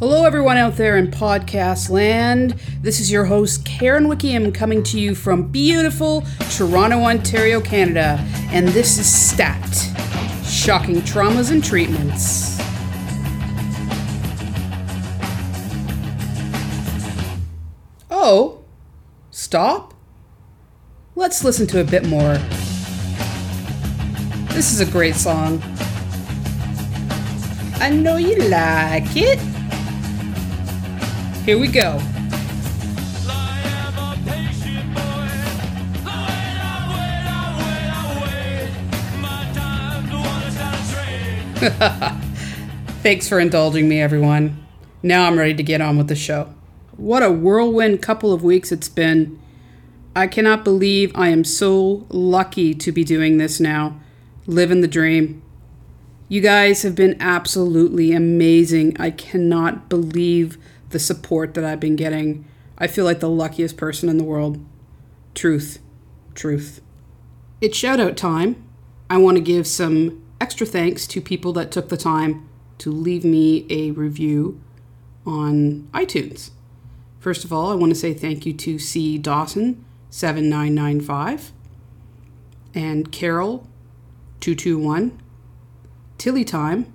[0.00, 2.52] Hello, everyone out there in podcast land.
[2.80, 6.24] This is your host, Karen Wickiam, coming to you from beautiful
[6.56, 8.16] Toronto, Ontario, Canada.
[8.50, 9.62] And this is STAT
[10.42, 12.58] Shocking Traumas and Treatments.
[18.10, 18.64] Oh,
[19.30, 19.92] stop?
[21.14, 22.38] Let's listen to a bit more.
[24.54, 25.62] This is a great song.
[27.82, 29.59] I know you like it.
[31.50, 31.98] Here we go.
[43.02, 44.64] Thanks for indulging me, everyone.
[45.02, 46.54] Now I'm ready to get on with the show.
[46.96, 49.36] What a whirlwind couple of weeks it's been.
[50.14, 53.98] I cannot believe I am so lucky to be doing this now.
[54.46, 55.42] Living the dream.
[56.28, 58.96] You guys have been absolutely amazing.
[59.00, 60.56] I cannot believe
[60.90, 62.46] the support that I've been getting.
[62.78, 64.64] I feel like the luckiest person in the world.
[65.34, 65.78] Truth.
[66.34, 66.80] Truth.
[67.60, 68.62] It's shout out time.
[69.08, 73.24] I want to give some extra thanks to people that took the time to leave
[73.24, 74.60] me a review
[75.26, 76.50] on iTunes.
[77.18, 79.18] First of all, I want to say thank you to C.
[79.18, 81.52] Dawson 7995
[82.74, 83.68] and Carol
[84.40, 85.20] 221,
[86.18, 86.92] Tilly Time,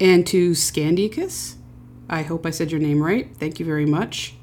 [0.00, 1.54] and to Scandicus.
[2.08, 3.34] I hope I said your name right.
[3.36, 4.34] Thank you very much.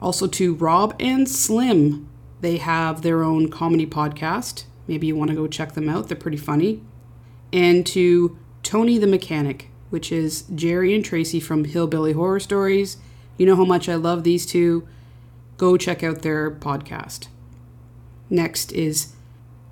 [0.00, 2.08] Also to Rob and Slim.
[2.40, 4.64] They have their own comedy podcast.
[4.86, 6.08] Maybe you want to go check them out.
[6.08, 6.82] They're pretty funny
[7.52, 12.98] and to Tony the Mechanic, which is Jerry and Tracy from Hillbilly Horror Stories.
[13.38, 14.86] You know how much I love these two.
[15.56, 17.28] Go check out their podcast.
[18.28, 19.14] Next is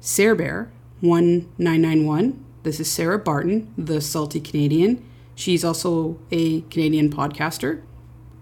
[0.00, 2.42] Sarah Bear 1991.
[2.62, 5.04] This is Sarah Barton, the salty Canadian.
[5.34, 7.83] She's also a Canadian podcaster.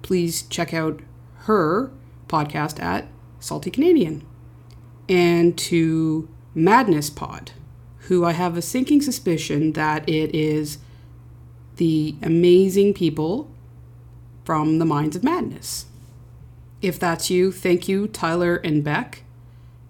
[0.02, 1.00] Please check out
[1.44, 1.90] her
[2.28, 3.08] podcast at
[3.40, 4.26] Salty Canadian.
[5.08, 7.52] And to Madness Pod
[8.06, 10.78] who I have a sinking suspicion that it is
[11.76, 13.50] the amazing people
[14.44, 15.86] from the Minds of Madness.
[16.80, 19.22] If that's you, thank you, Tyler and Beck.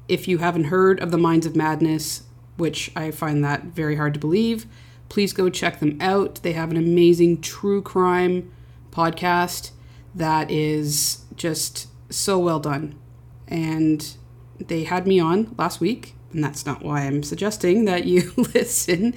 [0.09, 2.25] If you haven't heard of the Minds of Madness,
[2.59, 4.67] which I find that very hard to believe,
[5.13, 6.37] please go check them out.
[6.37, 8.51] They have an amazing true crime
[8.91, 9.73] podcast
[10.15, 12.99] that is just so well done.
[13.47, 14.17] And
[14.59, 19.15] they had me on last week and that's not why I'm suggesting that you listen.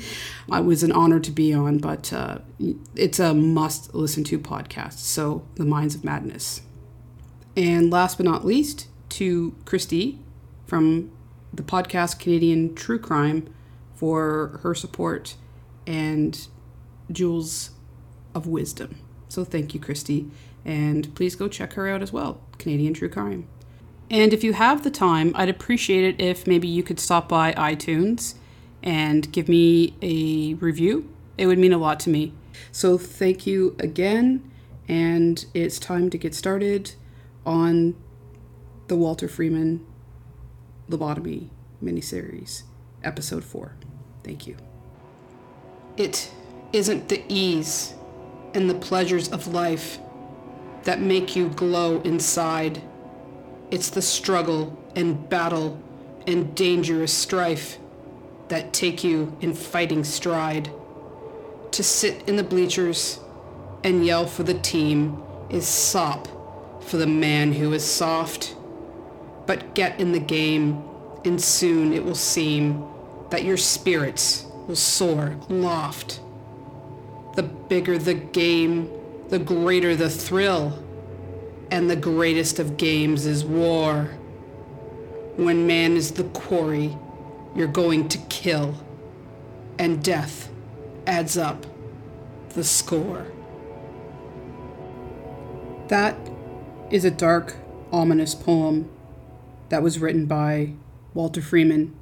[0.51, 2.39] I was an honor to be on, but uh,
[2.93, 4.97] it's a must listen to podcast.
[4.97, 6.61] So, The Minds of Madness.
[7.55, 10.19] And last but not least, to Christy
[10.67, 11.09] from
[11.53, 13.47] the podcast Canadian True Crime
[13.95, 15.35] for her support
[15.85, 16.47] and
[17.11, 17.71] jewels
[18.33, 18.99] of wisdom.
[19.29, 20.29] So, thank you, Christy.
[20.63, 23.47] And please go check her out as well, Canadian True Crime.
[24.09, 27.53] And if you have the time, I'd appreciate it if maybe you could stop by
[27.53, 28.35] iTunes
[28.83, 31.09] and give me a review.
[31.37, 32.33] It would mean a lot to me.
[32.71, 34.49] So thank you again,
[34.87, 36.93] and it's time to get started
[37.45, 37.95] on
[38.87, 39.85] the Walter Freeman
[40.89, 41.49] lobotomy
[41.83, 42.63] miniseries,
[43.03, 43.75] episode 4.
[44.23, 44.74] Thank you.
[45.97, 46.31] It
[46.73, 47.93] isn't the ease
[48.53, 49.99] and the pleasures of life
[50.83, 52.81] that make you glow inside
[53.71, 55.81] it's the struggle and battle
[56.27, 57.79] and dangerous strife
[58.47, 60.69] that take you in fighting stride.
[61.71, 63.19] To sit in the bleachers
[63.83, 66.27] and yell for the team is sop
[66.83, 68.55] for the man who is soft.
[69.47, 70.83] But get in the game,
[71.23, 72.87] and soon it will seem
[73.29, 76.21] that your spirits will soar aloft.
[77.35, 78.89] The bigger the game,
[79.29, 80.81] the greater the thrill
[81.71, 84.05] and the greatest of games is war.
[85.35, 86.97] When man is the quarry,
[87.55, 88.75] you're going to kill,
[89.77, 90.49] and death
[91.07, 91.65] adds up
[92.49, 93.27] the score.
[95.87, 96.15] That
[96.89, 97.55] is a dark,
[97.91, 98.89] ominous poem
[99.69, 100.73] that was written by
[101.13, 101.95] Walter Freeman,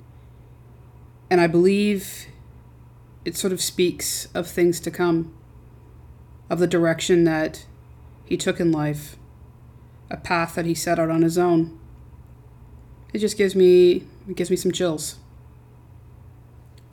[1.29, 2.27] and I believe
[3.25, 5.33] it sort of speaks of things to come,
[6.49, 7.65] of the direction that
[8.25, 9.17] he took in life
[10.09, 11.79] a path that he set out on his own.
[13.13, 15.17] It just gives me it gives me some chills.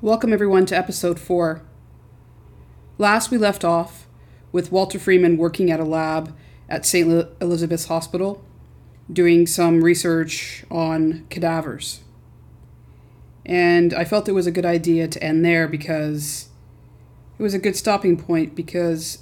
[0.00, 1.62] Welcome everyone to episode 4.
[2.96, 4.06] Last we left off
[4.52, 6.34] with Walter Freeman working at a lab
[6.68, 7.28] at St.
[7.40, 8.42] Elizabeth's Hospital
[9.12, 12.00] doing some research on cadavers.
[13.50, 16.50] And I felt it was a good idea to end there because
[17.36, 19.18] it was a good stopping point because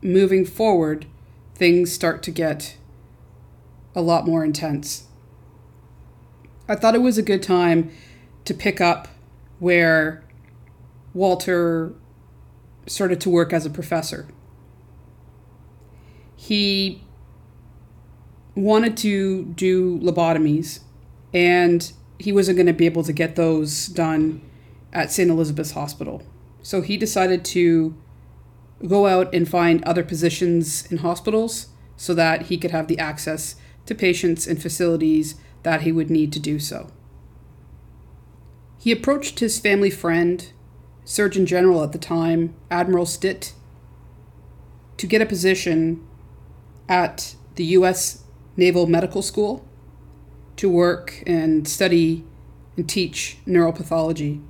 [0.00, 1.04] moving forward,
[1.56, 2.76] things start to get
[3.96, 5.08] a lot more intense.
[6.68, 7.90] I thought it was a good time
[8.44, 9.08] to pick up
[9.58, 10.22] where
[11.12, 11.92] Walter
[12.86, 14.28] started to work as a professor.
[16.36, 17.02] He
[18.54, 20.80] wanted to do lobotomies,
[21.34, 24.40] and he wasn't going to be able to get those done
[24.92, 25.30] at St.
[25.30, 26.22] Elizabeth's Hospital.
[26.62, 27.96] So he decided to
[28.86, 33.56] go out and find other positions in hospitals so that he could have the access
[33.86, 36.90] to patients and facilities that he would need to do so.
[38.78, 40.52] He approached his family friend,
[41.04, 43.52] Surgeon General at the time, Admiral Stitt,
[44.96, 46.06] to get a position
[46.88, 48.24] at the U.S.
[48.56, 49.65] Naval Medical School
[50.56, 52.24] to work and study
[52.76, 54.42] and teach neuropathology.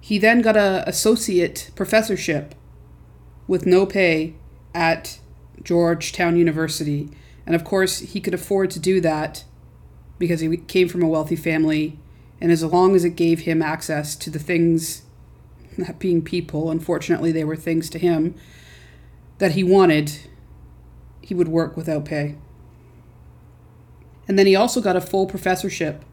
[0.00, 2.54] He then got an associate professorship
[3.46, 4.34] with no pay
[4.74, 5.18] at
[5.62, 7.10] Georgetown University.
[7.46, 9.44] And of course, he could afford to do that
[10.18, 11.98] because he came from a wealthy family.
[12.40, 15.02] And as long as it gave him access to the things,
[15.76, 18.34] that being people, unfortunately, they were things to him,
[19.38, 20.12] that he wanted,
[21.20, 22.36] he would work without pay.
[24.30, 26.04] And then he also got a full professorship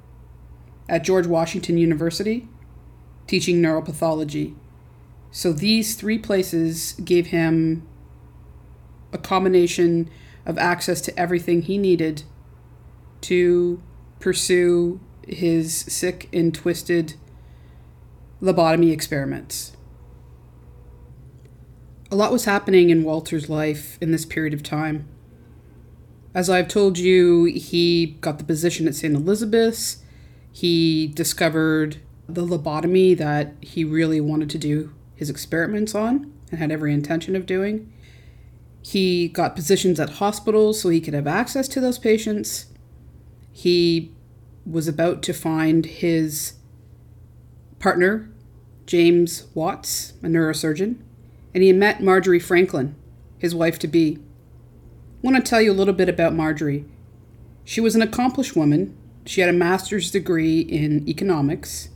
[0.90, 2.50] at George Washington University,
[3.28, 4.56] teaching neuropathology.
[5.30, 7.88] So these three places gave him
[9.14, 10.10] a combination
[10.48, 12.24] of access to everything he needed
[13.22, 13.84] to
[14.20, 17.14] pursue his sick and twisted
[18.42, 19.78] lobotomy experiments.
[22.10, 25.08] A lot was happening in Walter's life in this period of time.
[26.34, 29.16] As I've told you, he got the position at St.
[29.16, 30.04] Elizabeth's.
[30.52, 31.98] He discovered
[32.28, 37.36] the lobotomy that he really wanted to do his experiments on and had every intention
[37.36, 37.92] of doing.
[38.82, 42.68] He got positions at hospitals so he could have access to those patients.
[43.52, 44.12] He
[44.66, 46.54] was about to find his
[47.80, 48.30] partner,
[48.86, 50.98] James Watts, a neurosurgeon,
[51.54, 52.96] and he met Marjorie Franklin,
[53.38, 54.20] his wife to be.
[55.22, 56.86] Want to tell you a little bit about Marjorie.
[57.66, 58.96] She was an accomplished woman.
[59.26, 61.90] She had a master's degree in economics.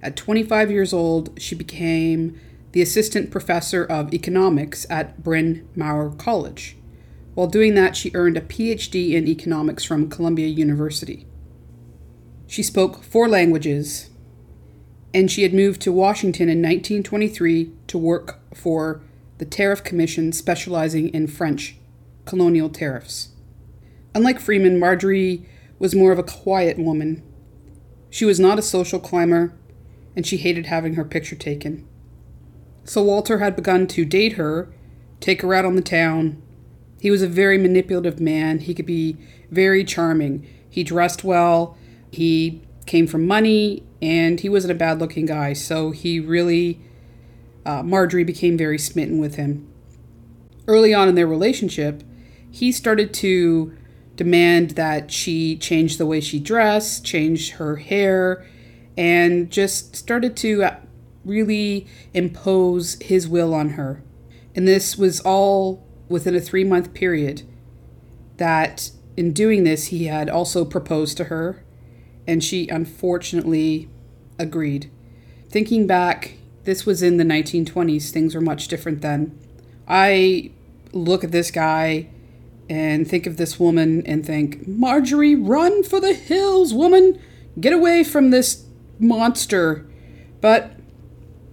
[0.00, 6.76] At 25 years old, she became the assistant professor of economics at Bryn Mawr College.
[7.34, 11.26] While doing that, she earned a PhD in economics from Columbia University.
[12.46, 14.10] She spoke four languages,
[15.12, 19.02] and she had moved to Washington in 1923 to work for
[19.38, 21.76] the Tariff Commission specializing in French
[22.24, 23.28] colonial tariffs.
[24.14, 25.48] Unlike Freeman, Marjorie
[25.78, 27.22] was more of a quiet woman.
[28.10, 29.54] She was not a social climber,
[30.14, 31.86] and she hated having her picture taken.
[32.84, 34.72] So Walter had begun to date her,
[35.20, 36.42] take her out on the town.
[37.00, 38.58] He was a very manipulative man.
[38.60, 39.16] He could be
[39.50, 40.46] very charming.
[40.68, 41.76] He dressed well.
[42.10, 45.52] He came from money, and he wasn't a bad looking guy.
[45.52, 46.80] So he really,
[47.64, 49.68] uh, Marjorie became very smitten with him.
[50.66, 52.02] Early on in their relationship,
[52.52, 53.76] he started to
[54.14, 58.46] demand that she change the way she dressed, change her hair,
[58.96, 60.76] and just started to uh,
[61.24, 64.02] really impose his will on her.
[64.54, 67.42] And this was all within a three month period.
[68.36, 71.64] That in doing this, he had also proposed to her,
[72.26, 73.88] and she unfortunately
[74.38, 74.90] agreed.
[75.48, 76.34] Thinking back,
[76.64, 79.38] this was in the 1920s, things were much different then.
[79.88, 80.50] I
[80.92, 82.08] look at this guy
[82.72, 87.20] and think of this woman and think, Marjorie, run for the hills, woman!
[87.60, 88.64] Get away from this
[88.98, 89.86] monster.
[90.40, 90.72] But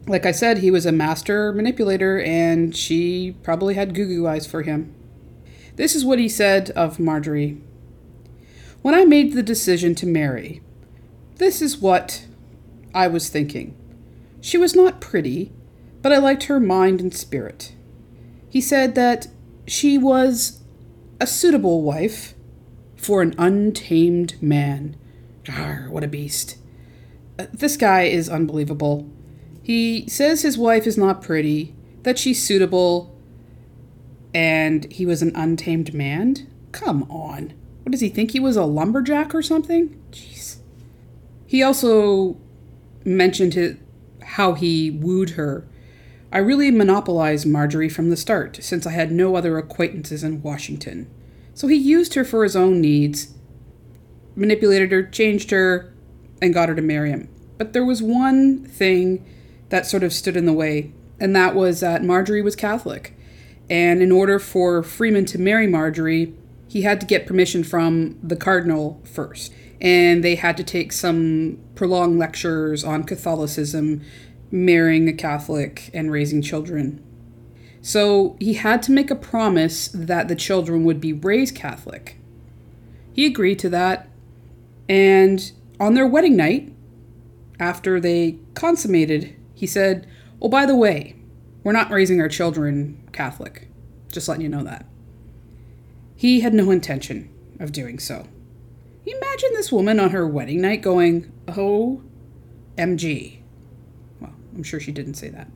[0.08, 4.48] like I said, he was a master manipulator, and she probably had goo goo eyes
[4.48, 4.96] for him.
[5.76, 7.62] This is what he said of Marjorie
[8.82, 10.62] When I made the decision to marry,
[11.36, 12.28] this is what
[12.94, 13.76] I was thinking.
[14.40, 15.52] She was not pretty,
[16.02, 17.74] but I liked her mind and spirit.
[18.48, 19.28] He said that
[19.68, 20.59] she was
[21.20, 22.34] a suitable wife
[22.96, 24.96] for an untamed man.
[25.50, 26.58] Arr, what a beast.
[27.38, 29.10] Uh, this guy is unbelievable.
[29.62, 33.16] He says his wife is not pretty, that she's suitable,
[34.34, 36.48] and he was an untamed man?
[36.72, 37.54] Come on.
[37.84, 40.00] What does he think he was a lumberjack or something?
[40.12, 40.58] Jeez.
[41.46, 42.38] He also
[43.04, 43.78] mentioned his,
[44.22, 45.68] how he wooed her.
[46.32, 51.10] I really monopolized Marjorie from the start, since I had no other acquaintances in Washington.
[51.56, 53.34] So he used her for his own needs,
[54.36, 55.94] manipulated her, changed her,
[56.42, 57.30] and got her to marry him.
[57.58, 59.26] But there was one thing
[59.70, 63.18] that sort of stood in the way, and that was that Marjorie was Catholic.
[63.70, 66.34] And in order for Freeman to marry Marjorie,
[66.68, 69.52] he had to get permission from the cardinal first.
[69.82, 74.02] And they had to take some prolonged lectures on Catholicism,
[74.52, 77.04] marrying a Catholic, and raising children.
[77.82, 82.18] So he had to make a promise that the children would be raised Catholic.
[83.14, 84.10] He agreed to that,
[84.88, 86.74] and on their wedding night,
[87.60, 90.08] after they consummated, he said,
[90.42, 91.16] Oh, by the way,
[91.64, 93.68] we're not raising our children Catholic.
[94.12, 94.86] Just letting you know that.
[96.16, 97.30] He had no intention
[97.60, 98.28] of doing so.
[99.06, 102.02] Imagine this woman on her wedding night going, Oh,
[102.78, 103.39] MG.
[104.60, 105.48] I'm sure she didn't say that.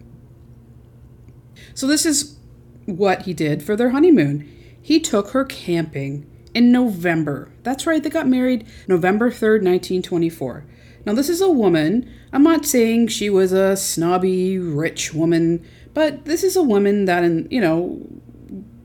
[1.74, 2.38] So, this is
[2.86, 4.50] what he did for their honeymoon.
[4.82, 7.52] He took her camping in November.
[7.64, 10.66] That's right, they got married November 3rd, 1924.
[11.06, 12.10] Now, this is a woman.
[12.32, 17.52] I'm not saying she was a snobby, rich woman, but this is a woman that,
[17.52, 18.08] you know,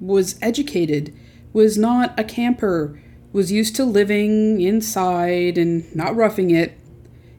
[0.01, 1.17] was educated,
[1.53, 3.01] was not a camper,
[3.33, 6.77] was used to living inside and not roughing it.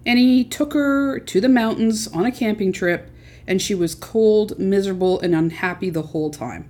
[0.10, 3.12] And he took her to the mountains on a camping trip,
[3.46, 6.68] and she was cold, miserable, and unhappy the whole time.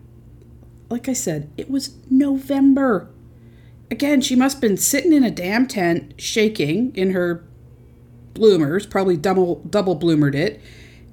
[0.90, 3.10] Like I said, it was November.
[3.90, 7.46] Again, she must have been sitting in a damn tent, shaking in her
[8.34, 10.60] bloomers, probably double double bloomered it,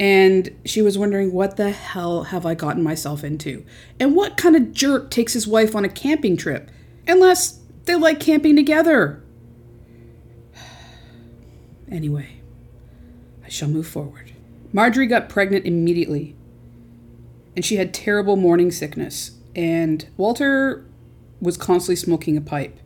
[0.00, 3.64] and she was wondering what the hell have I gotten myself into?
[4.00, 6.72] And what kind of jerk takes his wife on a camping trip?
[7.06, 9.22] Unless they like camping together.
[11.90, 12.40] Anyway,
[13.44, 14.32] I shall move forward.
[14.72, 16.34] Marjorie got pregnant immediately,
[17.54, 19.32] and she had terrible morning sickness.
[19.54, 20.84] And Walter
[21.40, 22.78] was constantly smoking a pipe,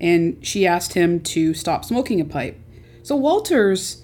[0.00, 2.58] and she asked him to stop smoking a pipe.
[3.02, 4.02] So Walters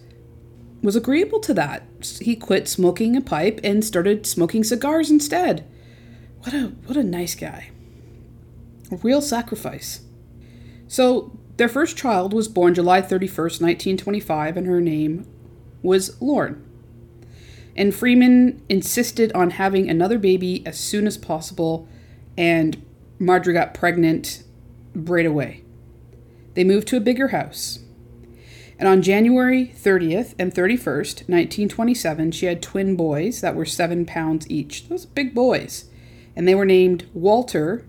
[0.82, 1.82] was agreeable to that.
[2.20, 5.66] He quit smoking a pipe and started smoking cigars instead.
[6.40, 7.70] What a what a nice guy.
[8.92, 10.02] A real sacrifice.
[10.86, 15.26] So their first child was born July 31st, 1925, and her name
[15.82, 16.62] was Lorne.
[17.74, 21.88] And Freeman insisted on having another baby as soon as possible,
[22.36, 22.82] and
[23.18, 24.42] Marjorie got pregnant
[24.94, 25.62] right away.
[26.54, 27.80] They moved to a bigger house.
[28.78, 34.50] And on January 30th and 31st, 1927, she had twin boys that were seven pounds
[34.50, 34.88] each.
[34.88, 35.86] Those big boys.
[36.34, 37.86] And they were named Walter,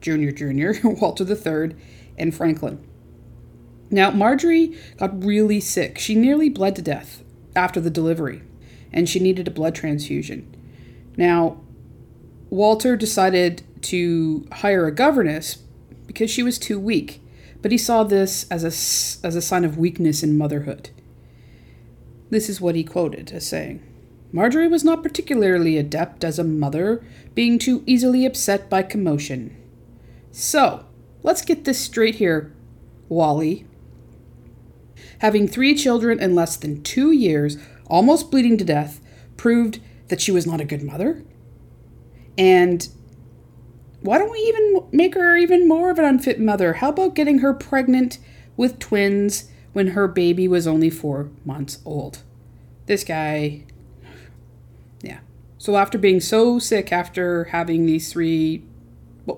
[0.00, 1.76] Junior, Junior, Walter III,
[2.16, 2.82] and Franklin.
[3.92, 5.98] Now, Marjorie got really sick.
[5.98, 7.22] She nearly bled to death
[7.54, 8.42] after the delivery,
[8.92, 10.52] and she needed a blood transfusion.
[11.16, 11.60] Now,
[12.50, 15.56] Walter decided to hire a governess
[16.06, 17.22] because she was too weak
[17.62, 20.90] but he saw this as a, as a sign of weakness in motherhood.
[22.28, 23.82] This is what he quoted as saying
[24.32, 29.56] Marjorie was not particularly adept as a mother, being too easily upset by commotion.
[30.32, 30.86] So,
[31.22, 32.52] let's get this straight here,
[33.08, 33.66] Wally.
[35.22, 39.00] Having three children in less than two years, almost bleeding to death,
[39.36, 41.22] proved that she was not a good mother?
[42.36, 42.88] And
[44.00, 46.72] why don't we even make her even more of an unfit mother?
[46.74, 48.18] How about getting her pregnant
[48.56, 52.24] with twins when her baby was only four months old?
[52.86, 53.62] This guy,
[55.02, 55.20] yeah.
[55.56, 58.64] So after being so sick after having these three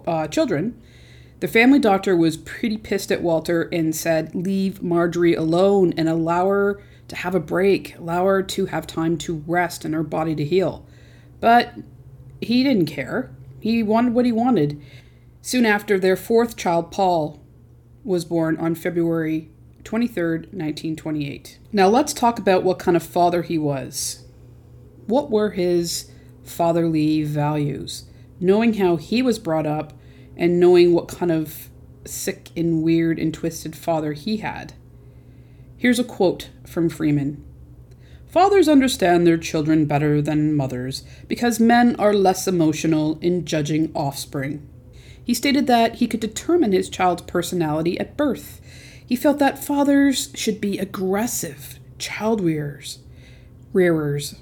[0.07, 0.81] uh, children,
[1.41, 6.49] the family doctor was pretty pissed at Walter and said, Leave Marjorie alone and allow
[6.49, 10.35] her to have a break, allow her to have time to rest and her body
[10.35, 10.87] to heal.
[11.41, 11.75] But
[12.41, 13.35] he didn't care.
[13.61, 14.81] He wanted what he wanted.
[15.43, 17.43] Soon after, their fourth child, Paul,
[18.03, 19.51] was born on February
[19.83, 21.59] 23rd, 1928.
[21.73, 24.25] Now, let's talk about what kind of father he was.
[25.07, 26.11] What were his
[26.43, 28.05] fatherly values?
[28.41, 29.93] Knowing how he was brought up
[30.37, 31.69] and knowing what kind of
[32.05, 34.75] sick and weird and twisted father he had.
[35.77, 37.45] Here's a quote from Freeman
[38.27, 44.69] Fathers understand their children better than mothers because men are less emotional in judging offspring.
[45.23, 48.61] He stated that he could determine his child's personality at birth.
[49.07, 52.99] He felt that fathers should be aggressive, child rearers,
[53.73, 54.35] rearers,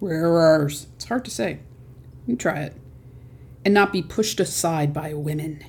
[0.00, 0.88] rearers.
[0.96, 1.60] It's hard to say.
[2.26, 2.76] You try it.
[3.64, 5.64] And not be pushed aside by women.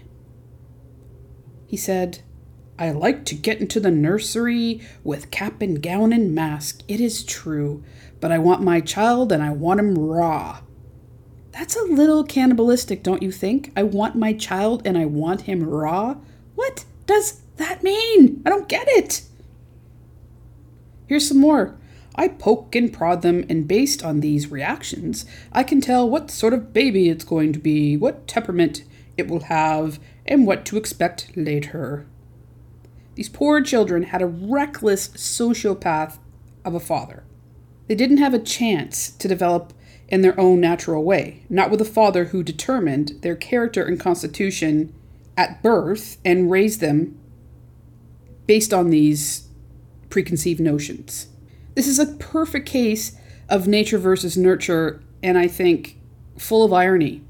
[1.68, 2.22] He said,
[2.78, 7.24] I like to get into the nursery with cap and gown and mask, it is
[7.24, 7.84] true,
[8.20, 10.62] but I want my child and I want him raw.
[11.52, 13.72] That's a little cannibalistic, don't you think?
[13.76, 16.18] I want my child and I want him raw?
[16.56, 18.42] What does that mean?
[18.44, 19.22] I don't get it.
[21.06, 21.78] Here's some more.
[22.16, 26.54] I poke and prod them, and based on these reactions, I can tell what sort
[26.54, 28.84] of baby it's going to be, what temperament
[29.18, 32.06] it will have, and what to expect later.
[33.16, 36.18] These poor children had a reckless sociopath
[36.66, 37.24] of a father.
[37.88, 39.74] They didn't have a chance to develop
[40.08, 44.94] in their own natural way, not with a father who determined their character and constitution
[45.36, 47.20] at birth and raised them
[48.46, 49.48] based on these
[50.10, 51.28] preconceived notions.
[51.76, 53.18] This is a perfect case
[53.50, 56.00] of nature versus nurture, and I think
[56.38, 57.22] full of irony.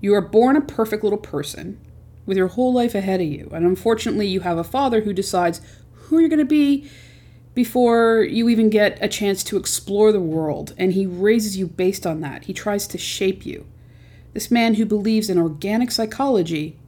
[0.00, 1.80] You are born a perfect little person
[2.26, 5.60] with your whole life ahead of you, and unfortunately, you have a father who decides
[5.92, 6.90] who you're going to be
[7.54, 12.06] before you even get a chance to explore the world, and he raises you based
[12.06, 12.44] on that.
[12.44, 13.66] He tries to shape you.
[14.32, 16.78] This man who believes in organic psychology,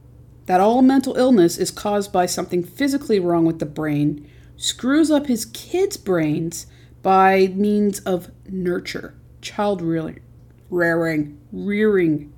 [0.47, 5.27] that all mental illness is caused by something physically wrong with the brain, screws up
[5.27, 6.67] his kids' brains
[7.01, 10.21] by means of nurture, child rearing,
[10.69, 12.33] rearing, rearing,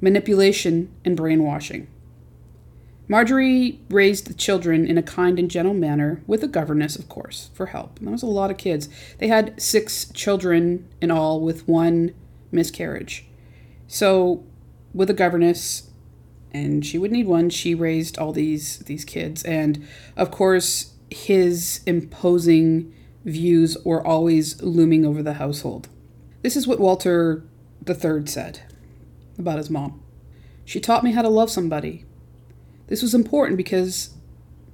[0.00, 1.88] manipulation, and brainwashing.
[3.08, 7.50] Marjorie raised the children in a kind and gentle manner, with a governess, of course,
[7.54, 7.98] for help.
[7.98, 8.88] And that was a lot of kids.
[9.18, 12.14] They had six children in all, with one
[12.52, 13.26] miscarriage.
[13.88, 14.44] So,
[14.94, 15.90] with a governess,
[16.52, 19.42] and she would need one, she raised all these these kids.
[19.42, 25.88] And of course, his imposing views were always looming over the household.
[26.42, 27.44] This is what Walter
[27.88, 28.62] III said
[29.38, 30.00] about his mom.
[30.64, 32.04] She taught me how to love somebody,
[32.90, 34.10] this was important because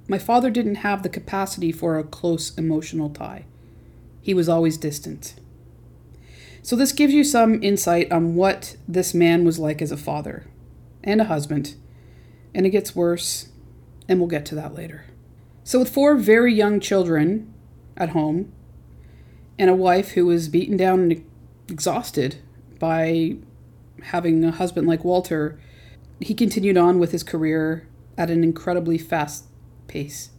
[0.07, 3.45] my father didn't have the capacity for a close emotional tie.
[4.21, 5.35] He was always distant.
[6.63, 10.47] So, this gives you some insight on what this man was like as a father
[11.03, 11.75] and a husband.
[12.55, 13.49] And it gets worse,
[14.09, 15.05] and we'll get to that later.
[15.67, 17.53] So, with four very young children
[17.97, 18.53] at home,
[19.59, 21.25] and a wife who was beaten down and
[21.67, 22.37] exhausted
[22.79, 23.35] by
[24.03, 25.59] having a husband like Walter,
[26.21, 27.85] he continued on with his career
[28.17, 29.43] at an incredibly fast
[29.89, 30.29] pace,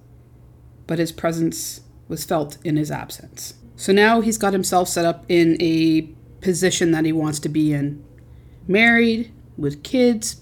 [0.86, 3.52] but his presence was felt in his absence.
[3.76, 6.08] So now he's got himself set up in a
[6.40, 8.02] position that he wants to be in.
[8.66, 10.40] Married, with kids,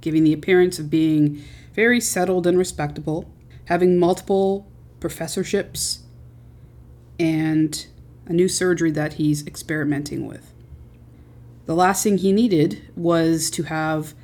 [0.00, 3.30] giving the appearance of being very settled and respectable,
[3.66, 4.66] having multiple
[5.00, 6.00] professorships,
[7.18, 7.86] and
[8.26, 10.52] a new surgery that he's experimenting with.
[11.66, 14.14] The last thing he needed was to have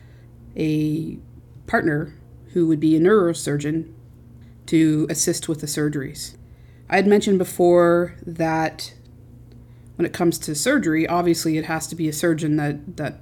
[0.56, 1.18] a
[1.66, 2.14] partner
[2.52, 3.92] who would be a neurosurgeon
[4.66, 6.36] to assist with the surgeries.
[6.88, 8.94] I had mentioned before that
[9.96, 13.20] when it comes to surgery, obviously it has to be a surgeon that, that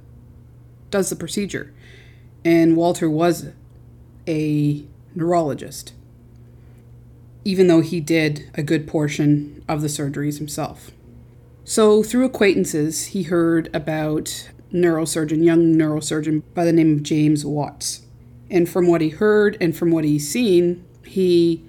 [0.89, 1.73] does the procedure.
[2.43, 3.49] And Walter was
[4.27, 5.93] a neurologist,
[7.49, 10.91] even though he did a good portion of the surgeries himself.
[11.63, 18.03] So, through acquaintances, he heard about neurosurgeon, young neurosurgeon by the name of James Watts.
[18.51, 21.65] And from what he heard and from what he's seen, he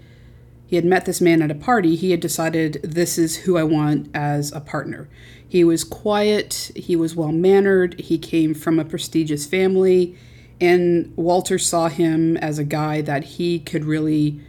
[0.66, 1.96] he had met this man at a party.
[1.96, 5.08] He had decided this is who I want as a partner.
[5.48, 10.14] He was quiet, he was well mannered, he came from a prestigious family,
[10.60, 14.40] and Walter saw him as a guy that he could really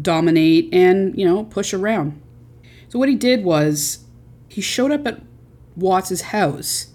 [0.00, 2.20] dominate and, you know, push around.
[2.88, 4.04] So what he did was
[4.48, 5.22] he showed up at
[5.76, 6.88] Watts's house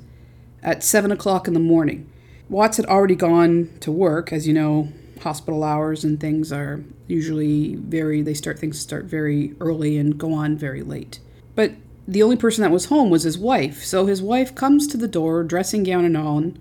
[0.61, 2.09] at seven o'clock in the morning.
[2.49, 4.89] Watts had already gone to work, as you know,
[5.21, 10.33] hospital hours and things are usually very they start things start very early and go
[10.33, 11.19] on very late.
[11.55, 11.71] But
[12.07, 13.83] the only person that was home was his wife.
[13.83, 16.51] So his wife comes to the door, dressing gown and all,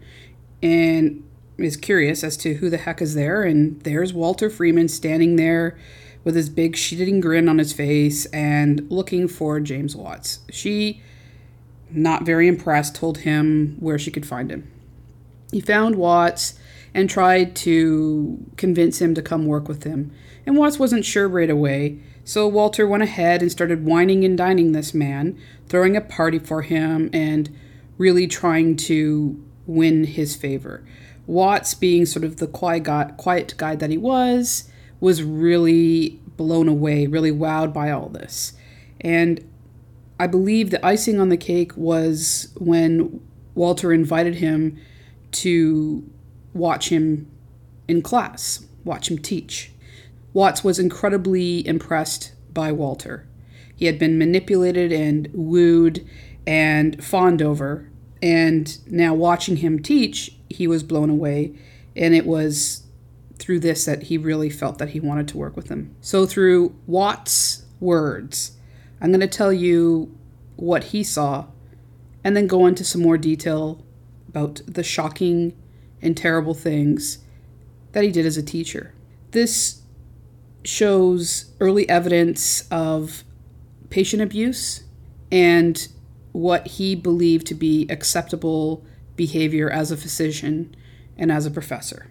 [0.62, 1.22] and
[1.58, 3.42] is curious as to who the heck is there.
[3.42, 5.76] And there's Walter Freeman standing there
[6.24, 10.40] with his big shit-eating grin on his face and looking for James Watts.
[10.50, 11.02] She,
[11.90, 14.70] not very impressed, told him where she could find him.
[15.52, 16.58] He found Watts
[16.94, 20.10] and tried to convince him to come work with him.
[20.46, 24.72] And Watts wasn't sure right away, so Walter went ahead and started wining and dining
[24.72, 27.54] this man, throwing a party for him and
[27.98, 30.84] really trying to win his favor.
[31.26, 32.84] Watts, being sort of the quiet
[33.56, 34.70] guy that he was,
[35.04, 38.54] was really blown away, really wowed by all this.
[39.02, 39.46] And
[40.18, 43.20] I believe the icing on the cake was when
[43.54, 44.80] Walter invited him
[45.32, 46.10] to
[46.54, 47.30] watch him
[47.86, 49.72] in class, watch him teach.
[50.32, 53.26] Watts was incredibly impressed by Walter.
[53.76, 56.08] He had been manipulated and wooed
[56.46, 57.90] and fawned over,
[58.22, 61.54] and now watching him teach, he was blown away,
[61.94, 62.83] and it was
[63.44, 65.94] through this that he really felt that he wanted to work with him.
[66.00, 68.56] So, through Watts' words,
[69.02, 70.16] I'm going to tell you
[70.56, 71.48] what he saw
[72.24, 73.84] and then go into some more detail
[74.28, 75.54] about the shocking
[76.00, 77.18] and terrible things
[77.92, 78.94] that he did as a teacher.
[79.32, 79.82] This
[80.64, 83.24] shows early evidence of
[83.90, 84.84] patient abuse
[85.30, 85.86] and
[86.32, 88.82] what he believed to be acceptable
[89.16, 90.74] behavior as a physician
[91.18, 92.06] and as a professor.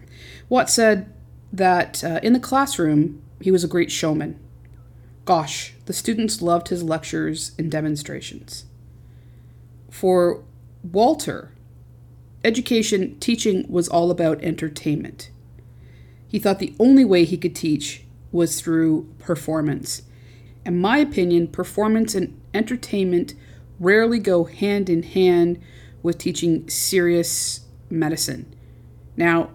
[0.48, 1.12] Watt said
[1.54, 4.38] that uh, in the classroom, he was a great showman.
[5.24, 8.64] Gosh, the students loved his lectures and demonstrations.
[9.88, 10.42] For
[10.82, 11.52] Walter,
[12.42, 15.30] education, teaching was all about entertainment.
[16.26, 20.02] He thought the only way he could teach was through performance.
[20.66, 23.34] In my opinion, performance and entertainment
[23.78, 25.62] rarely go hand in hand
[26.02, 28.52] with teaching serious medicine.
[29.16, 29.50] Now,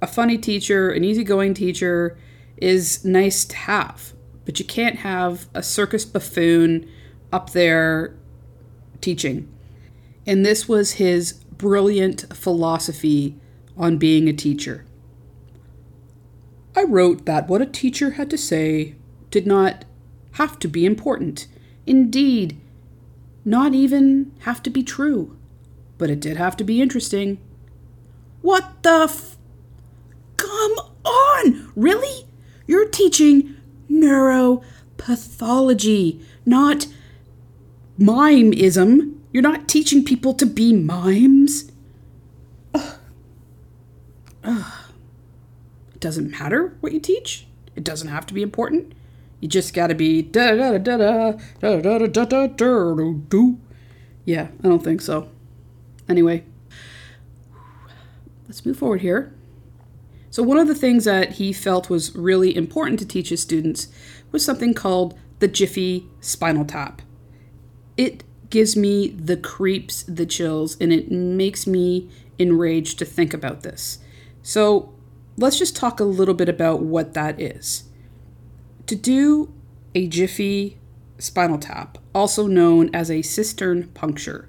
[0.00, 2.16] a funny teacher, an easygoing teacher,
[2.56, 4.12] is nice to have,
[4.44, 6.88] but you can't have a circus buffoon
[7.32, 8.14] up there
[9.00, 9.48] teaching.
[10.26, 13.36] And this was his brilliant philosophy
[13.76, 14.84] on being a teacher.
[16.74, 18.96] I wrote that what a teacher had to say
[19.30, 19.84] did not
[20.32, 21.46] have to be important.
[21.86, 22.60] Indeed,
[23.44, 25.36] not even have to be true.
[25.98, 27.38] But it did have to be interesting.
[28.42, 29.35] What the f-
[30.36, 30.72] Come
[31.04, 31.72] on!
[31.76, 32.26] Really?
[32.66, 33.54] You're teaching
[33.90, 36.86] neuropathology, not
[37.98, 39.14] mimeism.
[39.32, 41.70] You're not teaching people to be mimes.
[42.74, 42.98] Ugh.
[44.44, 44.72] Ugh.
[45.94, 47.46] It doesn't matter what you teach.
[47.74, 48.92] It doesn't have to be important.
[49.40, 53.50] You just gotta be da da da da da da da da da da
[54.24, 55.28] Yeah, I don't think so.
[56.08, 56.44] Anyway,
[58.46, 59.35] let's move forward here.
[60.30, 63.88] So, one of the things that he felt was really important to teach his students
[64.32, 67.02] was something called the Jiffy spinal tap.
[67.96, 73.62] It gives me the creeps, the chills, and it makes me enraged to think about
[73.62, 73.98] this.
[74.42, 74.94] So,
[75.36, 77.84] let's just talk a little bit about what that is.
[78.86, 79.52] To do
[79.94, 80.78] a Jiffy
[81.18, 84.48] spinal tap, also known as a cistern puncture,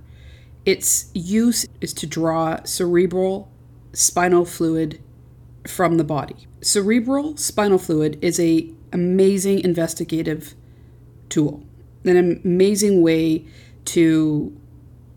[0.65, 3.49] its use is to draw cerebral
[3.93, 5.01] spinal fluid
[5.67, 6.47] from the body.
[6.61, 10.55] Cerebral spinal fluid is a amazing investigative
[11.29, 11.63] tool,
[12.03, 13.45] an amazing way
[13.85, 14.55] to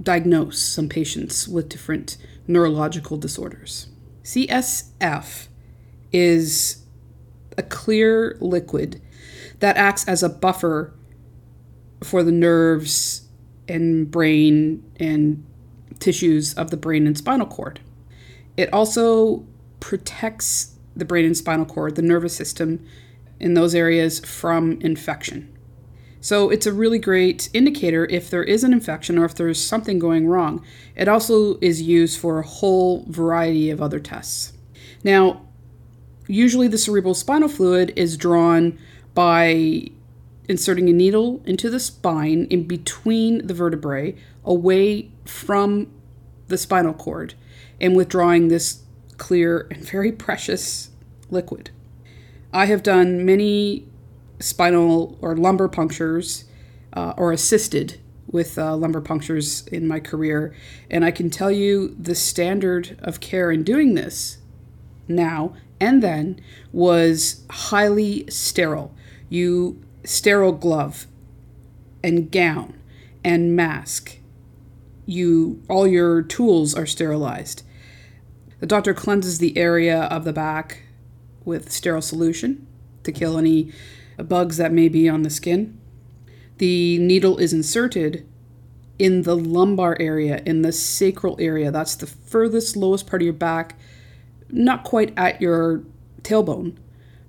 [0.03, 3.89] diagnose some patients with different neurological disorders.
[4.25, 5.49] CSF
[6.13, 6.85] is
[7.57, 9.01] a clear liquid
[9.61, 10.95] that acts as a buffer
[12.03, 13.29] for the nerves
[13.69, 15.45] and brain and
[15.99, 17.81] tissues of the brain and spinal cord.
[18.57, 19.47] It also
[19.81, 22.87] protects the brain and spinal cord, the nervous system
[23.39, 25.57] in those areas from infection.
[26.21, 29.99] So it's a really great indicator if there is an infection or if there's something
[29.99, 30.63] going wrong.
[30.95, 34.53] It also is used for a whole variety of other tests.
[35.03, 35.47] Now,
[36.27, 38.79] usually the cerebral spinal fluid is drawn
[39.15, 39.89] by
[40.47, 44.15] inserting a needle into the spine in between the vertebrae,
[44.45, 45.91] away from
[46.49, 47.35] the spinal cord,
[47.81, 48.83] and withdrawing this
[49.21, 50.91] clear and very precious
[51.31, 51.71] liquid.
[52.53, 53.87] I have done many
[54.41, 56.47] spinal or lumbar punctures
[56.95, 60.55] uh, or assisted with uh, lumbar punctures in my career,
[60.91, 64.39] and I can tell you the standard of care in doing this
[65.07, 66.41] now and then
[66.73, 68.95] was highly sterile.
[69.29, 71.07] You sterile glove
[72.03, 72.81] and gown
[73.23, 74.19] and mask.
[75.07, 77.65] You all your tools are sterilized.
[78.61, 80.83] The doctor cleanses the area of the back
[81.45, 82.67] with sterile solution
[83.03, 83.73] to kill any
[84.17, 85.79] bugs that may be on the skin.
[86.59, 88.27] The needle is inserted
[88.99, 91.71] in the lumbar area, in the sacral area.
[91.71, 93.79] That's the furthest lowest part of your back,
[94.51, 95.83] not quite at your
[96.23, 96.77] tailbone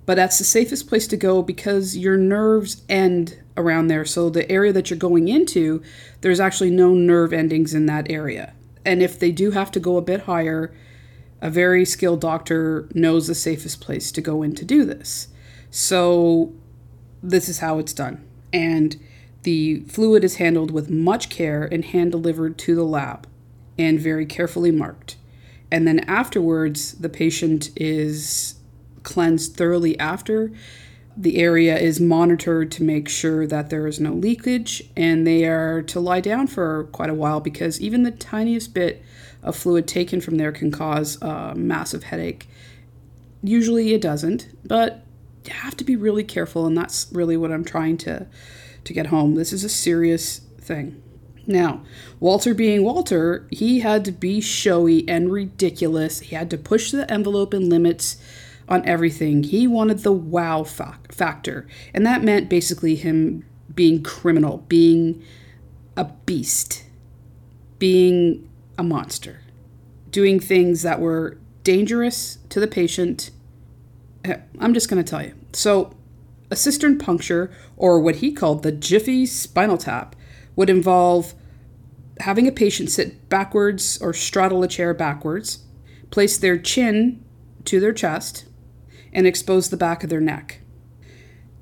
[0.04, 4.04] but that's the safest place to go because your nerves end around there.
[4.04, 5.82] So the area that you're going into,
[6.20, 8.54] there's actually no nerve endings in that area.
[8.84, 10.74] And if they do have to go a bit higher,
[11.42, 15.28] a very skilled doctor knows the safest place to go in to do this.
[15.70, 16.54] So
[17.20, 18.24] this is how it's done.
[18.52, 18.98] And
[19.42, 23.26] the fluid is handled with much care and hand delivered to the lab
[23.76, 25.16] and very carefully marked.
[25.68, 28.54] And then afterwards, the patient is
[29.02, 30.52] cleansed thoroughly after.
[31.16, 35.82] The area is monitored to make sure that there is no leakage, and they are
[35.82, 39.02] to lie down for quite a while because even the tiniest bit
[39.42, 42.48] of fluid taken from there can cause a massive headache.
[43.42, 45.04] Usually it doesn't, but
[45.44, 48.26] you have to be really careful, and that's really what I'm trying to
[48.84, 49.34] to get home.
[49.36, 51.00] This is a serious thing.
[51.46, 51.82] Now,
[52.20, 56.20] Walter being Walter, he had to be showy and ridiculous.
[56.20, 58.16] He had to push the envelope and limits
[58.68, 59.42] on everything.
[59.42, 65.22] He wanted the wow fa- factor, and that meant basically him being criminal, being
[65.96, 66.84] a beast,
[67.78, 68.48] being
[68.82, 69.40] a monster,
[70.10, 73.30] doing things that were dangerous to the patient.
[74.24, 75.34] Eh, I'm just going to tell you.
[75.52, 75.94] So,
[76.50, 80.16] a cistern puncture, or what he called the jiffy spinal tap,
[80.56, 81.32] would involve
[82.20, 85.64] having a patient sit backwards or straddle a chair backwards,
[86.10, 87.24] place their chin
[87.64, 88.46] to their chest,
[89.12, 90.60] and expose the back of their neck.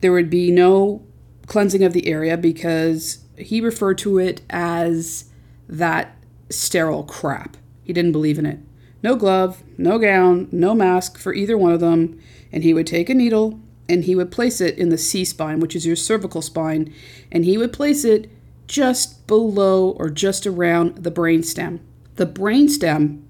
[0.01, 1.05] There would be no
[1.47, 5.27] cleansing of the area because he referred to it as
[5.69, 6.17] that
[6.51, 7.57] sterile crap.
[7.83, 8.59] He didn't believe in it.
[9.03, 12.21] No glove, no gown, no mask for either one of them,
[12.53, 15.59] and he would take a needle and he would place it in the C spine,
[15.59, 16.95] which is your cervical spine,
[17.33, 18.31] and he would place it
[18.69, 21.81] just below or just around the brainstem.
[22.15, 23.23] The brainstem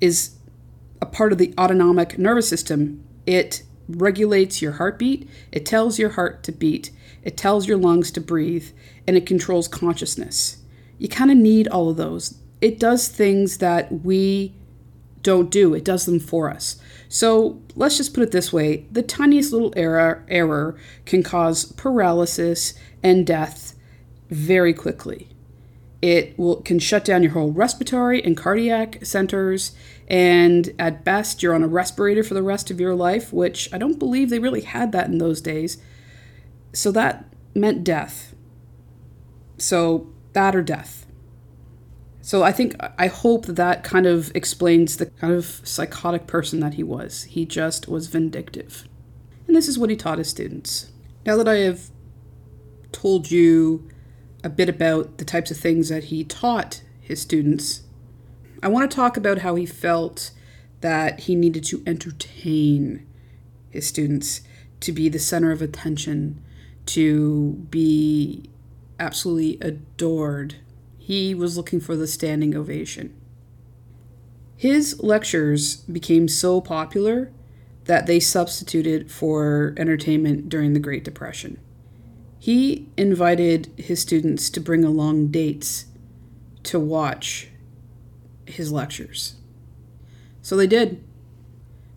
[0.00, 0.36] is
[1.00, 3.04] a part of the autonomic nervous system.
[3.26, 6.90] It regulates your heartbeat, it tells your heart to beat,
[7.22, 8.70] it tells your lungs to breathe,
[9.06, 10.58] and it controls consciousness.
[10.98, 12.38] You kind of need all of those.
[12.60, 14.54] It does things that we
[15.22, 16.80] don't do, it does them for us.
[17.08, 22.74] So let's just put it this way the tiniest little error, error can cause paralysis
[23.02, 23.74] and death
[24.30, 25.28] very quickly.
[26.00, 29.74] It will can shut down your whole respiratory and cardiac centers,
[30.06, 33.78] and at best, you're on a respirator for the rest of your life, which I
[33.78, 35.78] don't believe they really had that in those days.
[36.72, 38.34] So that meant death.
[39.58, 41.06] So that or death.
[42.20, 46.60] So I think I hope that that kind of explains the kind of psychotic person
[46.60, 47.22] that he was.
[47.24, 48.86] He just was vindictive.
[49.46, 50.92] And this is what he taught his students.
[51.24, 51.90] Now that I have
[52.92, 53.88] told you
[54.44, 57.84] a bit about the types of things that he taught his students,
[58.62, 60.32] I want to talk about how he felt
[60.82, 63.06] that he needed to entertain
[63.70, 64.42] his students,
[64.80, 66.42] to be the center of attention,
[66.86, 68.50] to be
[68.98, 70.56] absolutely adored.
[70.98, 73.14] He was looking for the standing ovation.
[74.56, 77.30] His lectures became so popular
[77.84, 81.58] that they substituted for entertainment during the Great Depression.
[82.38, 85.86] He invited his students to bring along dates
[86.64, 87.48] to watch
[88.44, 89.34] his lectures.
[90.42, 91.02] So they did.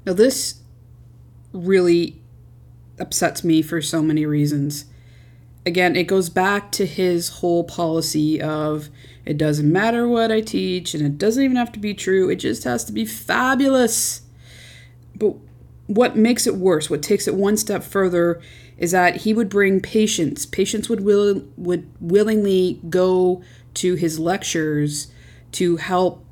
[0.06, 0.62] Now, this
[1.54, 2.22] really
[3.00, 4.86] upsets me for so many reasons.
[5.66, 8.90] Again, it goes back to his whole policy of
[9.26, 12.38] it doesn't matter what I teach and it doesn't even have to be true, it
[12.38, 14.22] just has to be fabulous.
[15.16, 15.36] But
[15.88, 18.42] what makes it worse, what takes it one step further,
[18.78, 20.46] is that he would bring patients.
[20.46, 23.44] Patients would will, would willingly go
[23.76, 25.12] to his lectures
[25.52, 26.24] to help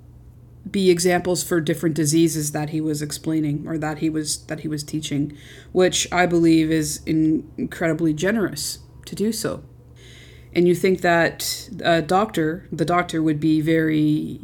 [0.69, 4.67] be examples for different diseases that he was explaining or that he was that he
[4.67, 5.37] was teaching,
[5.71, 9.63] which I believe is incredibly generous to do so.
[10.53, 14.41] And you think that a doctor, the doctor, would be very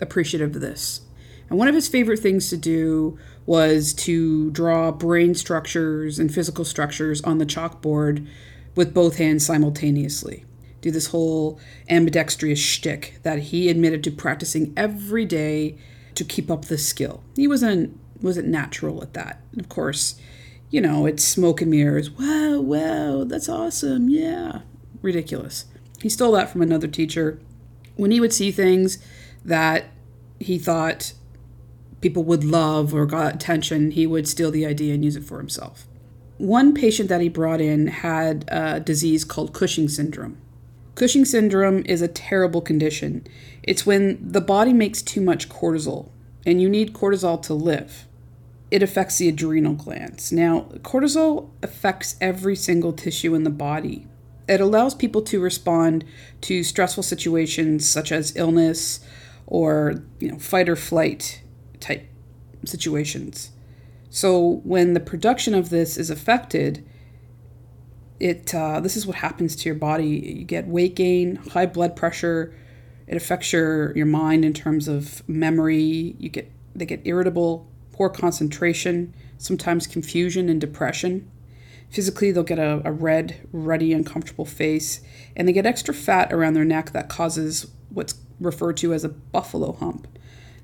[0.00, 1.02] appreciative of this.
[1.48, 6.64] And one of his favorite things to do was to draw brain structures and physical
[6.64, 8.26] structures on the chalkboard
[8.74, 10.44] with both hands simultaneously.
[10.80, 11.58] Do this whole
[11.88, 15.78] ambidextrous shtick that he admitted to practicing every day
[16.14, 17.22] to keep up the skill.
[17.36, 19.40] He wasn't wasn't natural at that.
[19.52, 20.18] And of course,
[20.74, 22.10] you know, it's smoke and mirrors.
[22.10, 24.08] Wow, wow, that's awesome.
[24.08, 24.62] Yeah.
[25.02, 25.66] Ridiculous.
[26.02, 27.38] He stole that from another teacher.
[27.94, 28.98] When he would see things
[29.44, 29.84] that
[30.40, 31.12] he thought
[32.00, 35.38] people would love or got attention, he would steal the idea and use it for
[35.38, 35.86] himself.
[36.38, 40.38] One patient that he brought in had a disease called Cushing syndrome.
[40.96, 43.24] Cushing syndrome is a terrible condition.
[43.62, 46.10] It's when the body makes too much cortisol,
[46.44, 48.08] and you need cortisol to live.
[48.74, 50.32] It affects the adrenal glands.
[50.32, 54.08] Now, cortisol affects every single tissue in the body.
[54.48, 56.04] It allows people to respond
[56.40, 58.98] to stressful situations such as illness
[59.46, 61.40] or, you know, fight or flight
[61.78, 62.08] type
[62.64, 63.52] situations.
[64.10, 66.84] So when the production of this is affected,
[68.18, 70.34] it uh, this is what happens to your body.
[70.38, 72.52] You get weight gain, high blood pressure.
[73.06, 76.16] It affects your your mind in terms of memory.
[76.18, 81.30] You get they get irritable, poor concentration, sometimes confusion and depression.
[81.90, 85.00] Physically, they'll get a, a red, ruddy, uncomfortable face,
[85.36, 89.08] and they get extra fat around their neck that causes what's referred to as a
[89.08, 90.08] buffalo hump.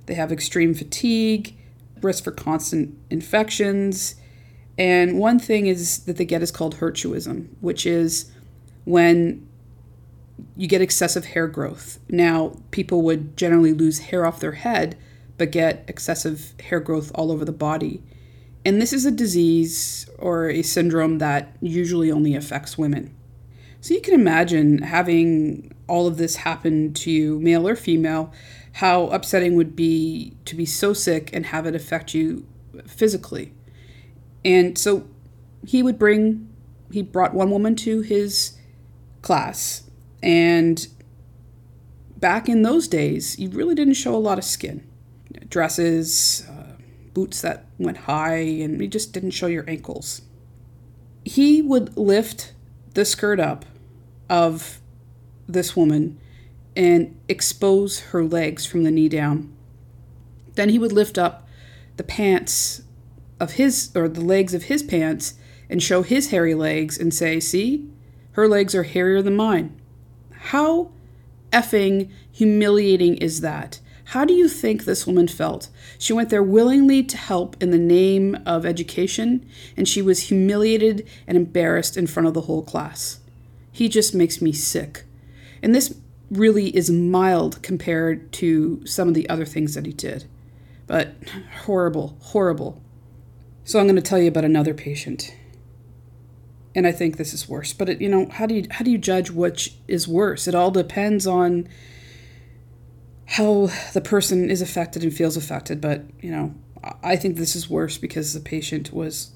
[0.06, 1.56] They have extreme fatigue,
[2.02, 4.16] risk for constant infections,
[4.80, 8.32] And one thing is that they get is called hirsutism, which is
[8.86, 9.46] when
[10.56, 11.98] you get excessive hair growth.
[12.08, 14.96] Now, people would generally lose hair off their head,
[15.40, 18.02] but get excessive hair growth all over the body.
[18.62, 23.16] And this is a disease or a syndrome that usually only affects women.
[23.80, 28.34] So you can imagine having all of this happen to you, male or female,
[28.74, 32.46] how upsetting would be to be so sick and have it affect you
[32.86, 33.54] physically.
[34.44, 35.08] And so
[35.66, 36.50] he would bring,
[36.92, 38.58] he brought one woman to his
[39.22, 39.84] class.
[40.22, 40.86] And
[42.18, 44.86] back in those days, you really didn't show a lot of skin.
[45.48, 46.76] Dresses, uh,
[47.14, 50.22] boots that went high, and you just didn't show your ankles.
[51.24, 52.52] He would lift
[52.94, 53.64] the skirt up
[54.28, 54.80] of
[55.46, 56.18] this woman
[56.76, 59.54] and expose her legs from the knee down.
[60.54, 61.46] Then he would lift up
[61.96, 62.82] the pants
[63.38, 65.34] of his, or the legs of his pants,
[65.68, 67.88] and show his hairy legs and say, See,
[68.32, 69.80] her legs are hairier than mine.
[70.32, 70.90] How
[71.52, 73.79] effing humiliating is that?
[74.10, 75.68] How do you think this woman felt?
[75.96, 81.08] She went there willingly to help in the name of education, and she was humiliated
[81.28, 83.20] and embarrassed in front of the whole class.
[83.70, 85.04] He just makes me sick.
[85.62, 85.94] And this
[86.28, 90.24] really is mild compared to some of the other things that he did.
[90.88, 91.14] But
[91.66, 92.82] horrible, horrible.
[93.62, 95.32] So I'm going to tell you about another patient.
[96.74, 97.72] And I think this is worse.
[97.72, 100.48] But it, you know, how do you how do you judge which is worse?
[100.48, 101.68] It all depends on
[103.30, 106.52] how the person is affected and feels affected, but you know,
[107.00, 109.30] I think this is worse because the patient was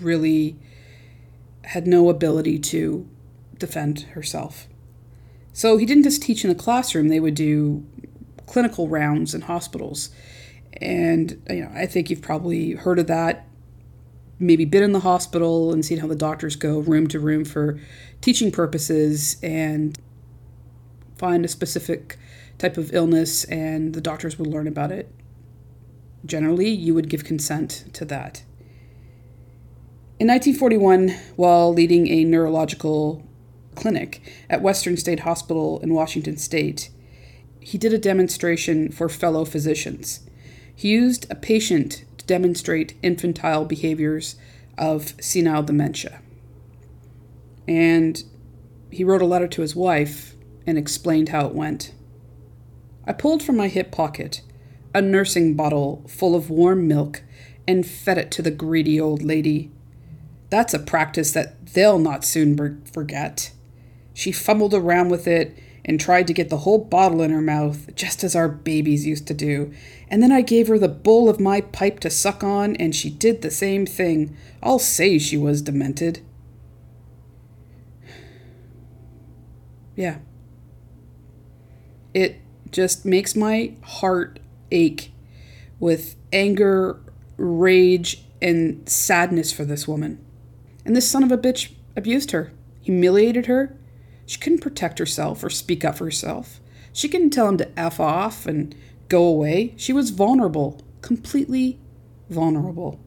[0.00, 0.56] really
[1.64, 3.06] had no ability to
[3.58, 4.66] defend herself.
[5.52, 7.84] So he didn't just teach in a classroom, they would do
[8.46, 10.08] clinical rounds in hospitals.
[10.80, 13.46] And you know, I think you've probably heard of that,
[14.38, 17.78] maybe been in the hospital and seen how the doctors go room to room for
[18.22, 19.98] teaching purposes and
[21.18, 22.18] find a specific
[22.62, 25.12] type of illness and the doctors would learn about it.
[26.24, 28.44] Generally, you would give consent to that.
[30.20, 33.26] In 1941, while leading a neurological
[33.74, 36.90] clinic at Western State Hospital in Washington State,
[37.58, 40.20] he did a demonstration for fellow physicians.
[40.74, 44.36] He used a patient to demonstrate infantile behaviors
[44.78, 46.20] of senile dementia.
[47.66, 48.22] And
[48.90, 51.92] he wrote a letter to his wife and explained how it went.
[53.06, 54.42] I pulled from my hip pocket
[54.94, 57.22] a nursing bottle full of warm milk
[57.66, 59.70] and fed it to the greedy old lady.
[60.50, 63.52] That's a practice that they'll not soon forget.
[64.12, 67.94] She fumbled around with it and tried to get the whole bottle in her mouth,
[67.96, 69.72] just as our babies used to do.
[70.08, 73.10] And then I gave her the bowl of my pipe to suck on, and she
[73.10, 74.36] did the same thing.
[74.62, 76.20] I'll say she was demented.
[79.94, 80.20] Yeah.
[82.14, 82.41] It
[82.72, 85.12] just makes my heart ache
[85.78, 87.00] with anger,
[87.36, 90.24] rage, and sadness for this woman.
[90.84, 93.76] And this son of a bitch abused her, humiliated her,
[94.26, 96.60] she couldn't protect herself or speak up for herself.
[96.92, 98.74] She couldn't tell him to F off and
[99.08, 99.74] go away.
[99.76, 101.78] She was vulnerable, completely
[102.30, 103.00] vulnerable.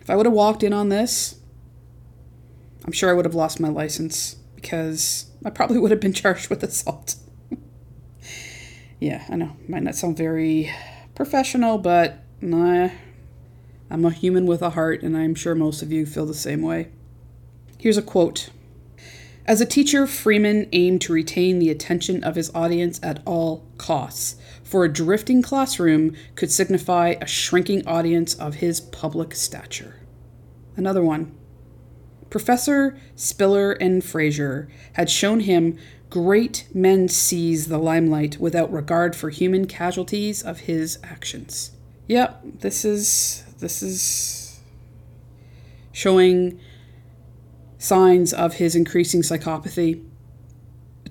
[0.00, 1.40] If I would have walked in on this,
[2.84, 6.50] I'm sure I would have lost my license because I probably would have been charged
[6.50, 7.16] with assault.
[9.02, 9.56] Yeah, I know.
[9.66, 10.70] Might not sound very
[11.16, 12.90] professional, but nah,
[13.90, 16.62] I'm a human with a heart, and I'm sure most of you feel the same
[16.62, 16.88] way.
[17.78, 18.50] Here's a quote
[19.44, 24.36] as a teacher, Freeman aimed to retain the attention of his audience at all costs,
[24.62, 29.96] for a drifting classroom could signify a shrinking audience of his public stature.
[30.76, 31.36] Another one.
[32.30, 35.76] Professor Spiller and Frazier had shown him
[36.12, 41.70] great men seize the limelight without regard for human casualties of his actions.
[42.06, 44.60] Yep, this is this is
[45.90, 46.60] showing
[47.78, 50.04] signs of his increasing psychopathy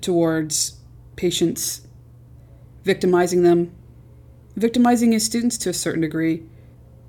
[0.00, 0.78] towards
[1.16, 1.84] patients,
[2.84, 3.74] victimizing them,
[4.54, 6.44] victimizing his students to a certain degree,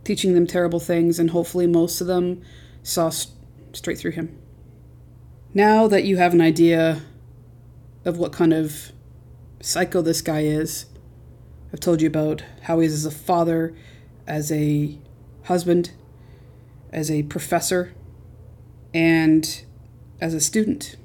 [0.03, 2.41] teaching them terrible things, and hopefully most of them
[2.81, 3.37] saw st-
[3.73, 4.35] straight through him.
[5.53, 7.03] Now that you have an idea
[8.05, 8.91] of what kind of
[9.61, 10.85] psycho this guy is,
[11.71, 13.75] I've told you about how he is as a father,
[14.27, 14.99] as a
[15.45, 15.91] husband,
[16.91, 17.93] as a professor,
[18.93, 19.63] and
[20.21, 20.95] as a student.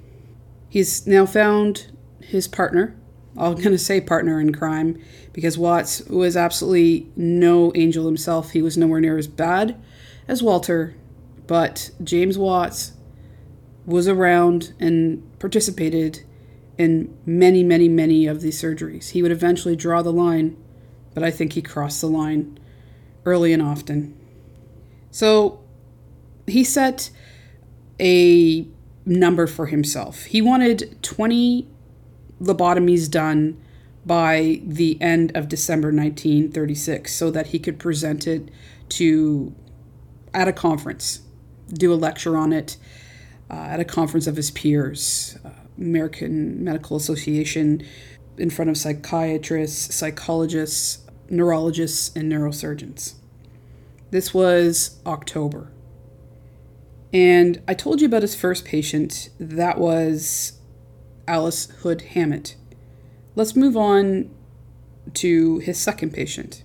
[0.68, 1.90] He's now found
[2.20, 2.94] his partner.
[3.36, 8.51] I'm going to say partner in crime because Watts was absolutely no angel himself.
[8.51, 9.80] He was nowhere near as bad
[10.26, 10.94] as Walter,
[11.46, 12.92] but James Watts
[13.86, 16.24] was around and participated
[16.79, 19.11] in many, many, many of these surgeries.
[19.11, 20.57] He would eventually draw the line,
[21.12, 22.59] but I think he crossed the line
[23.26, 24.16] early and often.
[25.11, 25.61] So
[26.47, 27.11] he set
[28.01, 28.66] a
[29.05, 30.24] number for himself.
[30.24, 31.68] He wanted 20
[32.41, 33.61] lobotomies done
[34.07, 38.49] by the end of December 1936 so that he could present it
[38.91, 39.55] to
[40.33, 41.20] at a conference,
[41.72, 42.76] do a lecture on it
[43.51, 45.37] uh, at a conference of his peers,
[45.79, 47.87] American Medical Association,
[48.37, 53.14] in front of psychiatrists, psychologists, neurologists, and neurosurgeons.
[54.11, 55.70] This was October.
[57.12, 59.31] And I told you about his first patient.
[59.39, 60.59] That was
[61.26, 62.55] Alice Hood Hammatt.
[63.35, 64.31] Let's move on
[65.14, 66.62] to his second patient.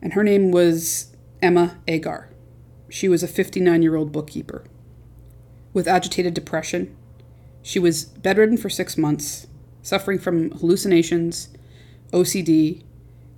[0.00, 2.30] And her name was Emma Agar.
[2.88, 4.64] She was a 59 year old bookkeeper.
[5.72, 6.94] With agitated depression,
[7.62, 9.46] she was bedridden for six months,
[9.82, 11.48] suffering from hallucinations,
[12.12, 12.84] OCD,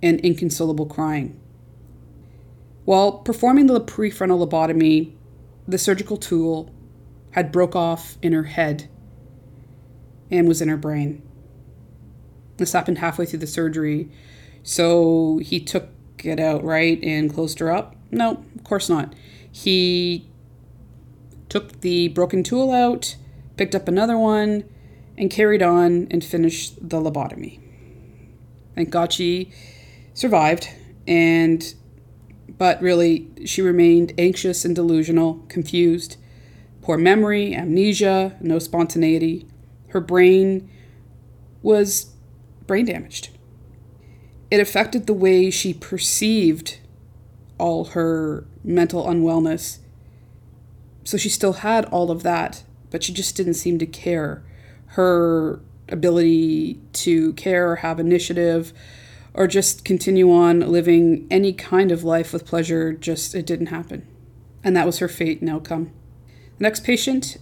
[0.01, 1.39] and inconsolable crying.
[2.85, 5.13] While performing the prefrontal lobotomy,
[5.67, 6.71] the surgical tool
[7.31, 8.89] had broke off in her head
[10.29, 11.21] and was in her brain.
[12.57, 14.09] This happened halfway through the surgery,
[14.63, 15.89] so he took
[16.23, 17.95] it out right and closed her up.
[18.11, 19.13] No, of course not.
[19.51, 20.29] He
[21.49, 23.15] took the broken tool out,
[23.57, 24.63] picked up another one,
[25.17, 27.59] and carried on and finished the lobotomy.
[28.89, 29.51] God she
[30.13, 30.69] survived,
[31.07, 31.73] and
[32.57, 36.17] but really she remained anxious and delusional, confused,
[36.81, 39.47] poor memory, amnesia, no spontaneity.
[39.89, 40.69] Her brain
[41.61, 42.13] was
[42.67, 43.29] brain damaged.
[44.51, 46.79] It affected the way she perceived
[47.57, 49.79] all her mental unwellness.
[51.03, 52.63] So she still had all of that,
[52.95, 54.41] but she just didn't seem to care.
[54.85, 58.71] Her ability to care, have initiative,
[59.33, 64.07] or just continue on living any kind of life with pleasure, just it didn't happen.
[64.63, 65.91] And that was her fate and outcome.
[66.57, 67.35] The next patient,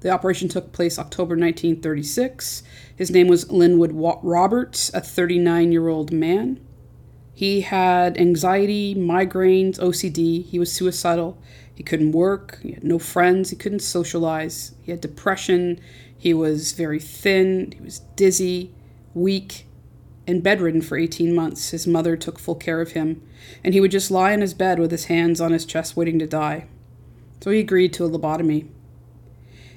[0.00, 2.62] the operation took place October 1936.
[2.96, 6.58] His name was Linwood Roberts, a 39 year old man.
[7.34, 10.42] He had anxiety, migraines, OCD.
[10.42, 11.36] He was suicidal.
[11.80, 12.58] He couldn't work.
[12.62, 13.48] He had no friends.
[13.48, 14.74] He couldn't socialize.
[14.82, 15.80] He had depression.
[16.14, 17.72] He was very thin.
[17.74, 18.74] He was dizzy,
[19.14, 19.66] weak,
[20.26, 21.70] and bedridden for 18 months.
[21.70, 23.22] His mother took full care of him,
[23.64, 26.18] and he would just lie in his bed with his hands on his chest waiting
[26.18, 26.66] to die.
[27.40, 28.68] So he agreed to a lobotomy.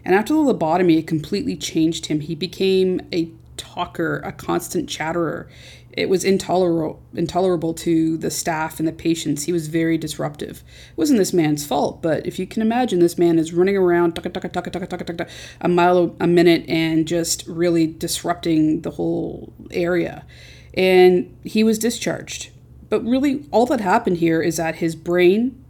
[0.03, 2.19] And after the lobotomy, it completely changed him.
[2.19, 5.47] He became a talker, a constant chatterer.
[5.95, 9.43] It was intolerable, intolerable to the staff and the patients.
[9.43, 10.63] He was very disruptive.
[10.91, 14.17] It wasn't this man's fault, but if you can imagine, this man is running around
[14.17, 20.25] a mile a minute and just really disrupting the whole area.
[20.73, 22.49] And he was discharged.
[22.89, 25.63] But really, all that happened here is that his brain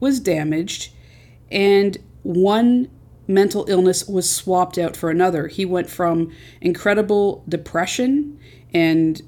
[0.00, 0.92] was damaged,
[1.50, 2.90] and one
[3.28, 5.46] mental illness was swapped out for another.
[5.46, 8.40] He went from incredible depression
[8.72, 9.22] and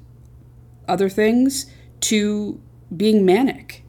[0.91, 1.65] other things
[2.01, 2.61] to
[2.95, 3.83] being manic.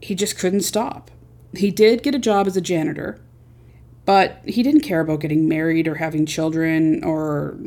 [0.00, 1.10] He just couldn't stop.
[1.56, 3.18] He did get a job as a janitor,
[4.04, 7.58] but he didn't care about getting married or having children or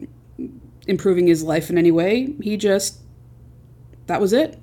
[0.88, 2.34] improving his life in any way.
[2.41, 3.00] He just,
[4.08, 4.60] that was it.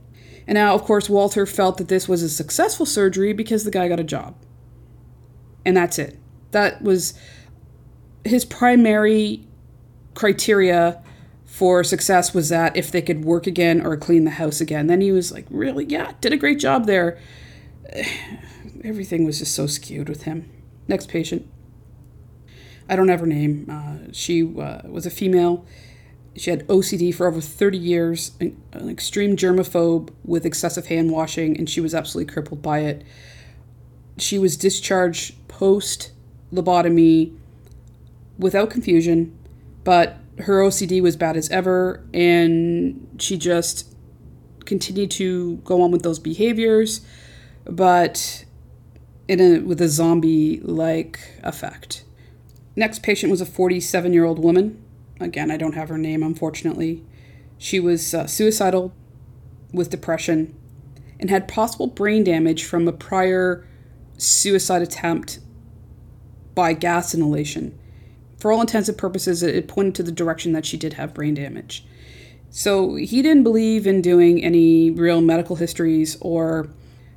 [0.46, 3.88] And now, of course, Walter felt that this was a successful surgery because the guy
[3.88, 4.36] got a job.
[5.64, 6.18] And that's it.
[6.50, 7.14] That was
[8.24, 9.46] his primary
[10.14, 11.02] criteria
[11.52, 14.86] for success was that if they could work again or clean the house again.
[14.86, 15.84] Then he was like, really?
[15.84, 17.18] Yeah, did a great job there.
[18.82, 20.50] Everything was just so skewed with him.
[20.88, 21.46] Next patient.
[22.88, 23.66] I don't have her name.
[23.68, 25.66] Uh, she uh, was a female.
[26.36, 31.58] She had OCD for over 30 years, an, an extreme germaphobe with excessive hand washing,
[31.58, 33.04] and she was absolutely crippled by it.
[34.16, 36.12] She was discharged post
[36.50, 37.36] lobotomy
[38.38, 39.38] without confusion,
[39.84, 43.94] but her OCD was bad as ever, and she just
[44.64, 47.00] continued to go on with those behaviors,
[47.64, 48.44] but
[49.28, 52.04] in a, with a zombie like effect.
[52.74, 54.82] Next patient was a 47 year old woman.
[55.20, 57.04] Again, I don't have her name, unfortunately.
[57.58, 58.92] She was uh, suicidal
[59.72, 60.54] with depression
[61.20, 63.66] and had possible brain damage from a prior
[64.18, 65.38] suicide attempt
[66.54, 67.78] by gas inhalation.
[68.42, 71.34] For all intents and purposes, it pointed to the direction that she did have brain
[71.34, 71.84] damage.
[72.50, 76.68] So he didn't believe in doing any real medical histories or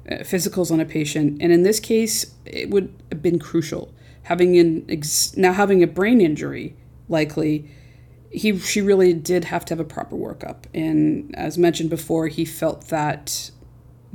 [0.07, 1.41] uh, physicals on a patient.
[1.41, 3.91] And in this case, it would have been crucial.
[4.21, 6.75] Having an ex- now having a brain injury,
[7.09, 7.71] likely,
[8.29, 10.65] he she really did have to have a proper workup.
[10.75, 13.49] And as mentioned before, he felt that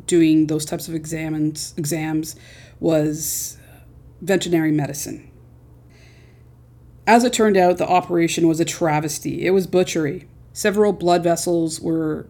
[0.06, 2.36] doing those types of examines exams
[2.78, 3.58] was
[4.20, 5.29] veterinary medicine.
[7.10, 9.44] As it turned out, the operation was a travesty.
[9.44, 10.28] It was butchery.
[10.52, 12.28] Several blood vessels were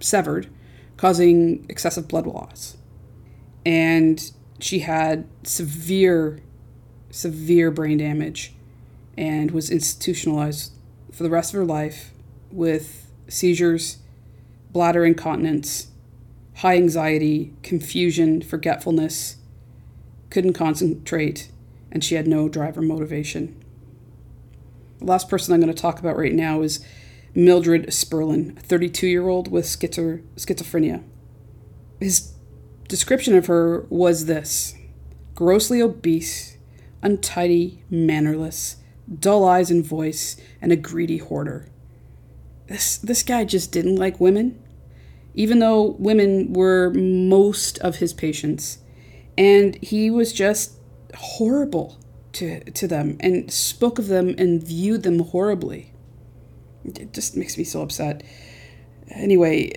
[0.00, 0.48] severed,
[0.96, 2.78] causing excessive blood loss.
[3.66, 6.40] And she had severe,
[7.10, 8.54] severe brain damage
[9.18, 10.72] and was institutionalized
[11.12, 12.14] for the rest of her life
[12.50, 13.98] with seizures,
[14.72, 15.88] bladder incontinence,
[16.54, 19.36] high anxiety, confusion, forgetfulness,
[20.30, 21.50] couldn't concentrate,
[21.92, 23.62] and she had no driver motivation.
[25.00, 26.84] Last person I'm going to talk about right now is
[27.34, 31.02] Mildred Sperlin, a 32 year old with schizo- schizophrenia.
[32.00, 32.32] His
[32.88, 34.74] description of her was this
[35.34, 36.56] grossly obese,
[37.02, 38.76] untidy, mannerless,
[39.20, 41.68] dull eyes and voice, and a greedy hoarder.
[42.68, 44.60] This, this guy just didn't like women,
[45.34, 48.78] even though women were most of his patients.
[49.36, 50.72] And he was just
[51.14, 51.98] horrible
[52.36, 55.92] to, to them and spoke of them and viewed them horribly.
[56.84, 58.22] It just makes me so upset.
[59.10, 59.72] Anyway,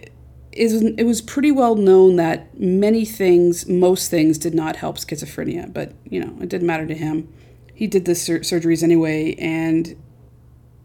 [0.51, 5.93] it was pretty well known that many things, most things, did not help schizophrenia, but
[6.05, 7.31] you know, it didn't matter to him.
[7.73, 9.95] He did the sur- surgeries anyway, and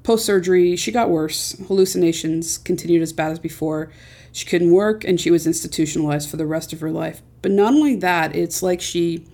[0.03, 1.57] post surgery, she got worse.
[1.67, 3.91] Hallucinations continued as bad as before.
[4.33, 7.23] She couldn't work, and she was institutionalized for the rest of her life.
[7.43, 9.27] But not only that, it's like she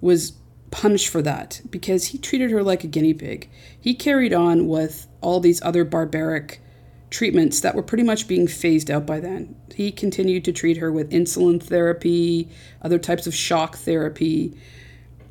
[0.00, 0.32] was
[0.70, 3.48] punished for that because he treated her like a guinea pig.
[3.80, 6.60] He carried on with all these other barbaric
[7.10, 9.56] treatments that were pretty much being phased out by then.
[9.74, 12.48] He continued to treat her with insulin therapy,
[12.82, 14.54] other types of shock therapy.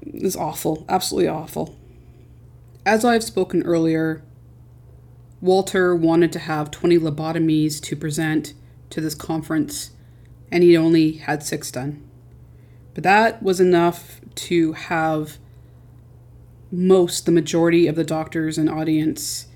[0.02, 1.76] It was awful, absolutely awful.
[2.86, 4.24] As I've spoken earlier,
[5.42, 8.54] Walter wanted to have 20 lobotomies to present
[8.90, 9.92] to this conference,
[10.52, 12.04] and he only had six done.
[12.96, 15.38] But that was enough to have
[16.72, 19.48] most, the majority of the doctors and audience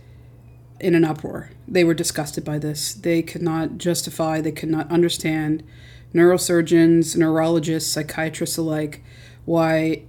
[0.79, 1.51] in an uproar.
[1.67, 2.93] They were disgusted by this.
[2.93, 5.63] They could not justify, they could not understand,
[6.13, 9.03] neurosurgeons, neurologists, psychiatrists alike,
[9.45, 10.03] why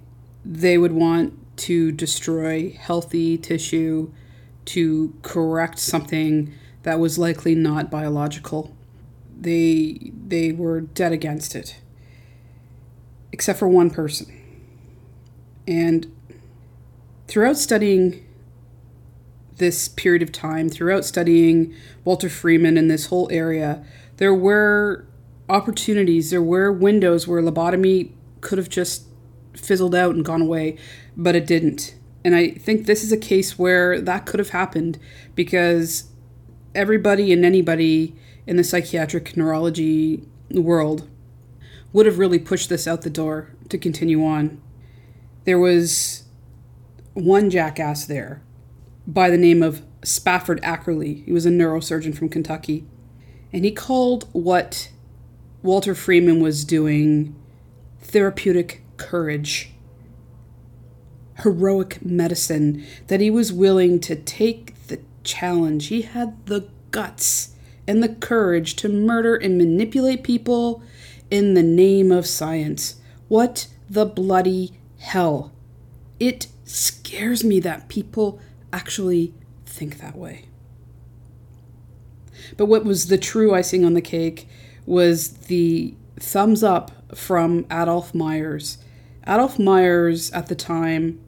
[0.44, 4.10] they would want to destroy healthy tissue
[4.64, 6.52] to correct something
[6.82, 8.74] that was likely not biological.
[9.38, 11.80] They they were dead against it.
[13.32, 14.41] Except for one person.
[15.66, 16.14] And
[17.28, 18.26] throughout studying
[19.56, 23.84] this period of time, throughout studying Walter Freeman and this whole area,
[24.16, 25.06] there were
[25.48, 29.04] opportunities, there were windows where lobotomy could have just
[29.54, 30.76] fizzled out and gone away,
[31.16, 31.94] but it didn't.
[32.24, 34.98] And I think this is a case where that could have happened
[35.34, 36.04] because
[36.74, 41.08] everybody and anybody in the psychiatric neurology world
[41.92, 44.60] would have really pushed this out the door to continue on.
[45.44, 46.24] There was
[47.14, 48.42] one jackass there
[49.06, 51.22] by the name of Spafford Ackerly.
[51.24, 52.86] He was a neurosurgeon from Kentucky.
[53.52, 54.90] And he called what
[55.62, 57.34] Walter Freeman was doing
[58.00, 59.72] therapeutic courage,
[61.42, 65.88] heroic medicine, that he was willing to take the challenge.
[65.88, 67.54] He had the guts
[67.86, 70.82] and the courage to murder and manipulate people
[71.30, 72.96] in the name of science.
[73.28, 75.52] What the bloody hell?
[76.18, 78.40] It scares me that people
[78.72, 79.34] actually
[79.66, 80.46] think that way.
[82.56, 84.48] But what was the true icing on the cake
[84.86, 88.78] was the thumbs up from Adolf Myers.
[89.26, 91.20] Adolf Myers at the time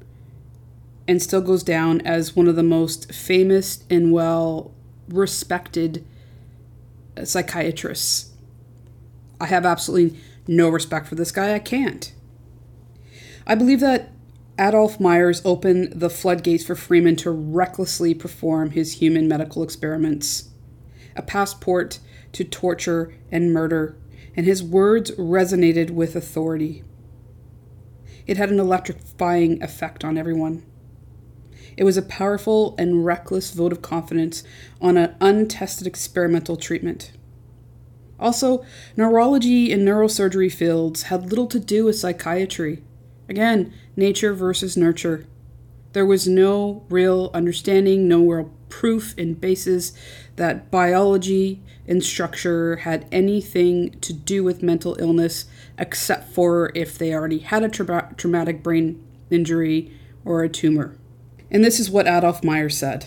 [1.07, 4.73] and still goes down as one of the most famous and well
[5.09, 6.05] respected
[7.23, 8.33] psychiatrists.
[9.41, 11.55] I have absolutely no respect for this guy.
[11.55, 12.14] I can't.
[13.47, 14.11] I believe that
[14.59, 20.51] Adolf Myers opened the floodgates for Freeman to recklessly perform his human medical experiments,
[21.17, 21.99] a passport
[22.33, 23.97] to torture and murder,
[24.37, 26.85] and his words resonated with authority.
[28.27, 30.65] It had an electrifying effect on everyone.
[31.77, 34.45] It was a powerful and reckless vote of confidence
[34.81, 37.13] on an untested experimental treatment.
[38.19, 38.65] Also,
[38.97, 42.83] neurology and neurosurgery fields had little to do with psychiatry.
[43.29, 45.27] Again, nature versus nurture.
[45.93, 49.93] There was no real understanding, no real proof and basis
[50.37, 55.47] that biology and structure had anything to do with mental illness,
[55.79, 59.93] except for if they already had a tra- traumatic brain injury
[60.25, 60.97] or a tumor.
[61.51, 63.07] And this is what Adolf Meyer said.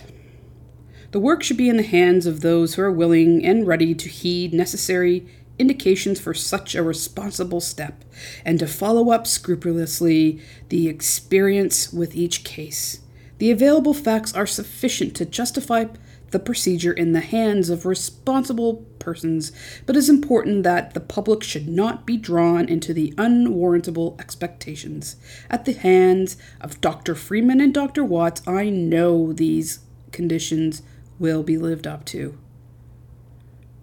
[1.10, 4.08] The work should be in the hands of those who are willing and ready to
[4.08, 5.26] heed necessary
[5.58, 8.04] indications for such a responsible step
[8.44, 13.00] and to follow up scrupulously the experience with each case.
[13.38, 15.86] The available facts are sufficient to justify
[16.30, 19.52] the procedure in the hands of responsible persons,
[19.86, 25.16] but it is important that the public should not be drawn into the unwarrantable expectations.
[25.48, 27.14] At the hands of Dr.
[27.14, 28.04] Freeman and Dr.
[28.04, 29.80] Watts, I know these
[30.12, 30.82] conditions
[31.18, 32.38] will be lived up to.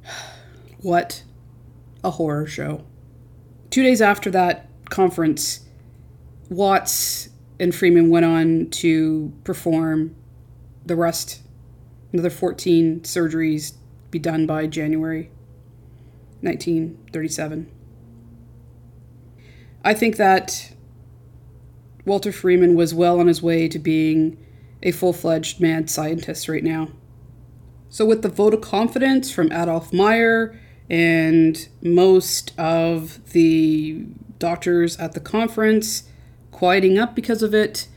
[0.81, 1.23] What
[2.05, 2.85] a horror show.
[3.71, 5.61] Two days after that conference,
[6.49, 7.29] Watts
[7.59, 10.15] and Freeman went on to perform
[10.85, 11.41] the rest,
[12.13, 13.73] another 14 surgeries,
[14.11, 15.31] be done by January
[16.41, 17.71] 1937.
[19.83, 20.73] I think that
[22.05, 24.37] Walter Freeman was well on his way to being
[24.83, 26.89] a full fledged mad scientist right now.
[27.89, 30.59] So, with the vote of confidence from Adolf Meyer
[30.89, 34.05] and most of the
[34.37, 36.03] doctors at the conference
[36.51, 37.87] quieting up because of it.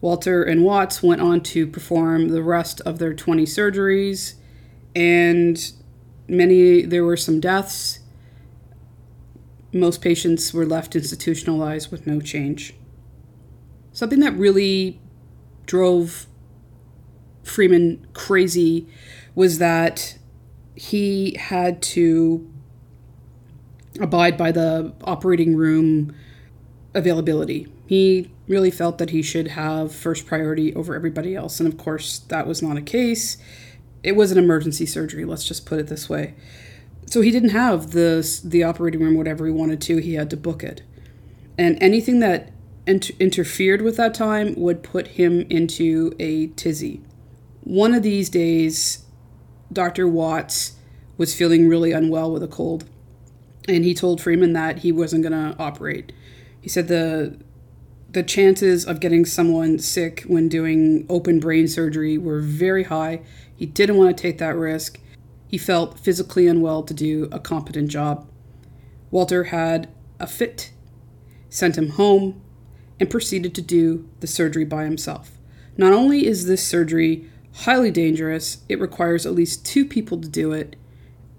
[0.00, 4.34] Walter and Watts went on to perform the rest of their 20 surgeries,
[4.96, 5.72] and
[6.26, 8.00] many, there were some deaths.
[9.72, 12.74] Most patients were left institutionalized with no change.
[13.92, 15.00] Something that really
[15.66, 16.26] drove
[17.44, 18.88] Freeman crazy
[19.34, 20.18] was that
[20.74, 22.48] he had to
[24.00, 26.14] abide by the operating room
[26.94, 27.66] availability.
[27.86, 31.60] He really felt that he should have first priority over everybody else.
[31.60, 33.36] And of course, that was not a case.
[34.02, 36.34] It was an emergency surgery, let's just put it this way.
[37.06, 40.36] So he didn't have the, the operating room whatever he wanted to, he had to
[40.36, 40.82] book it.
[41.58, 42.52] And anything that
[42.86, 47.02] inter- interfered with that time would put him into a tizzy.
[47.62, 49.04] One of these days,
[49.72, 50.06] Dr.
[50.06, 50.76] Watts
[51.16, 52.84] was feeling really unwell with a cold.
[53.68, 56.12] And he told Freeman that he wasn't going to operate.
[56.60, 57.38] He said the
[58.12, 63.22] the chances of getting someone sick when doing open brain surgery were very high.
[63.56, 65.00] He didn't want to take that risk.
[65.48, 68.28] He felt physically unwell to do a competent job.
[69.10, 69.88] Walter had
[70.20, 70.72] a fit,
[71.48, 72.42] sent him home,
[73.00, 75.32] and proceeded to do the surgery by himself.
[75.78, 78.58] Not only is this surgery highly dangerous.
[78.68, 80.76] It requires at least two people to do it.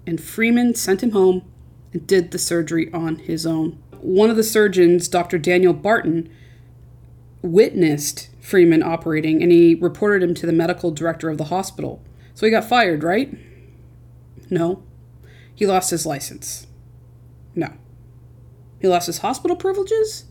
[0.06, 1.50] And Freeman sent him home
[1.92, 3.78] and did the surgery on his own.
[4.00, 5.38] One of the surgeons, Dr.
[5.38, 6.30] Daniel Barton,
[7.42, 12.02] witnessed Freeman operating and he reported him to the medical director of the hospital.
[12.34, 13.36] So he got fired, right?
[14.50, 14.82] No.
[15.54, 16.66] He lost his license.
[17.54, 17.72] No.
[18.80, 20.24] He lost his hospital privileges?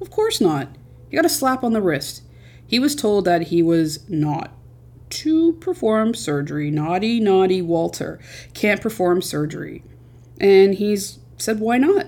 [0.00, 0.68] Of course not.
[1.08, 2.22] He got a slap on the wrist.
[2.66, 4.52] He was told that he was not
[5.10, 6.70] to perform surgery.
[6.70, 8.18] Naughty, naughty Walter
[8.54, 9.82] can't perform surgery.
[10.40, 12.06] And he's said, Why not?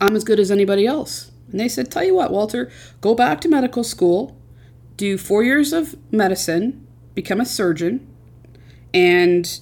[0.00, 1.30] I'm as good as anybody else.
[1.50, 2.70] And they said, Tell you what, Walter,
[3.00, 4.36] go back to medical school,
[4.96, 8.06] do four years of medicine, become a surgeon,
[8.94, 9.60] and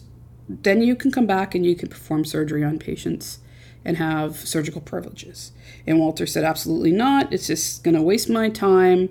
[0.48, 3.38] then you can come back and you can perform surgery on patients
[3.84, 5.52] and have surgical privileges.
[5.86, 7.32] And Walter said, Absolutely not.
[7.32, 9.08] It's just going to waste my time,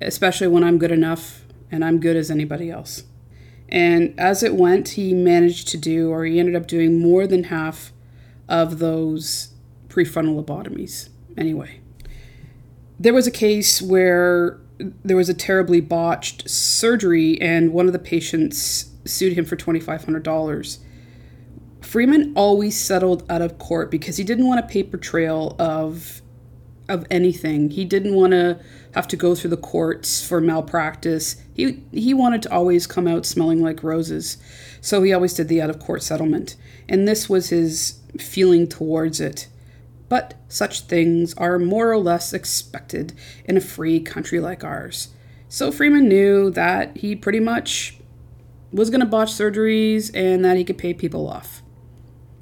[0.00, 1.42] especially when I'm good enough
[1.72, 3.04] and I'm good as anybody else.
[3.68, 7.44] And as it went, he managed to do, or he ended up doing more than
[7.44, 7.90] half
[8.48, 9.54] of those
[9.88, 11.08] prefrontal lobotomies.
[11.38, 11.80] Anyway,
[13.00, 17.98] there was a case where there was a terribly botched surgery, and one of the
[17.98, 20.78] patients sued him for $2,500.
[21.80, 26.22] Freeman always settled out of court because he didn't want a paper trail of
[26.88, 27.70] of anything.
[27.70, 28.60] He didn't want to
[28.94, 31.41] have to go through the courts for malpractice.
[31.54, 34.38] He he wanted to always come out smelling like roses.
[34.80, 36.56] So he always did the out of court settlement.
[36.88, 39.48] And this was his feeling towards it.
[40.08, 45.08] But such things are more or less expected in a free country like ours.
[45.48, 47.98] So Freeman knew that he pretty much
[48.72, 51.62] was going to botch surgeries and that he could pay people off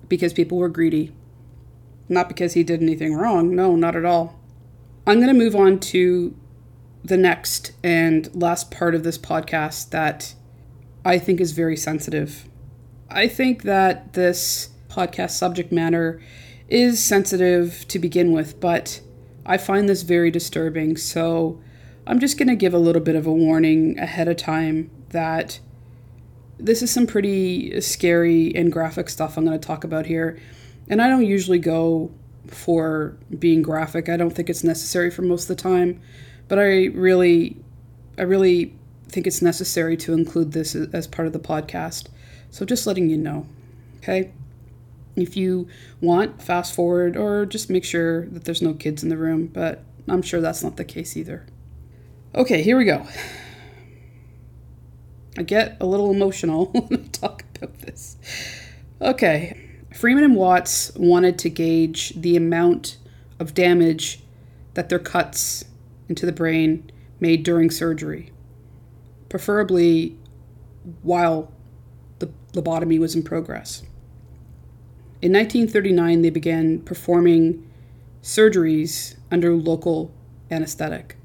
[0.09, 1.13] because people were greedy.
[2.09, 4.39] Not because he did anything wrong, no, not at all.
[5.07, 6.37] I'm going to move on to
[7.05, 10.35] the next and last part of this podcast that
[11.05, 12.49] I think is very sensitive.
[13.09, 16.21] I think that this podcast subject matter
[16.69, 19.01] is sensitive to begin with, but
[19.47, 20.97] I find this very disturbing.
[20.97, 21.61] So
[22.07, 25.61] I'm just going to give a little bit of a warning ahead of time that
[26.59, 30.39] this is some pretty scary and graphic stuff I'm going to talk about here.
[30.89, 32.13] And I don't usually go
[32.47, 34.09] for being graphic.
[34.09, 36.01] I don't think it's necessary for most of the time,
[36.51, 37.57] but I really
[38.19, 38.75] I really
[39.09, 42.09] think it's necessary to include this as part of the podcast.
[42.51, 43.47] So just letting you know.
[43.99, 44.33] Okay?
[45.17, 45.69] If you
[46.01, 49.85] want, fast forward or just make sure that there's no kids in the room, but
[50.09, 51.47] I'm sure that's not the case either.
[52.35, 53.07] Okay, here we go.
[55.39, 58.17] I get a little emotional when I talk about this.
[59.01, 62.99] Okay, Freeman and Watts wanted to gauge the amount
[63.39, 64.21] of damage
[64.75, 65.65] that their cuts
[66.11, 66.91] into the brain
[67.21, 68.31] made during surgery,
[69.31, 70.19] preferably
[71.03, 71.51] while
[72.19, 73.83] the lobotomy was in progress.
[75.23, 77.67] In 1939, they began performing
[78.23, 80.13] surgeries under local
[80.51, 81.17] anesthetic.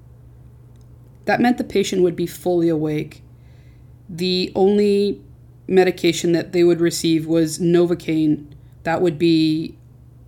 [1.25, 3.23] That meant the patient would be fully awake.
[4.07, 5.21] The only
[5.67, 8.45] medication that they would receive was Novocaine
[8.83, 9.77] that would be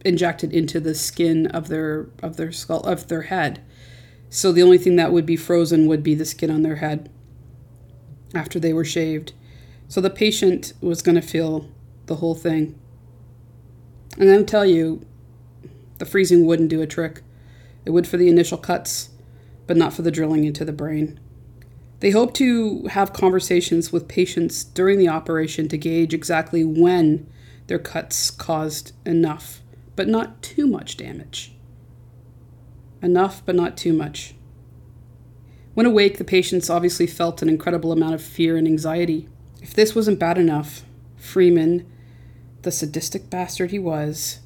[0.03, 3.61] injected into the skin of their of their skull of their head.
[4.29, 7.09] So the only thing that would be frozen would be the skin on their head
[8.33, 9.33] after they were shaved.
[9.87, 11.69] So the patient was going to feel
[12.07, 12.77] the whole thing.
[14.17, 15.05] And I'll tell you,
[15.99, 17.21] the freezing wouldn't do a trick.
[17.85, 19.09] It would for the initial cuts,
[19.65, 21.19] but not for the drilling into the brain.
[21.99, 27.27] They hope to have conversations with patients during the operation to gauge exactly when
[27.67, 29.61] their cuts caused enough,
[29.95, 31.56] but not too much damage.
[33.01, 34.33] Enough, but not too much.
[35.73, 39.29] When awake, the patients obviously felt an incredible amount of fear and anxiety.
[39.61, 40.83] If this wasn't bad enough,
[41.15, 41.85] Freeman,
[42.63, 44.39] the sadistic bastard he was,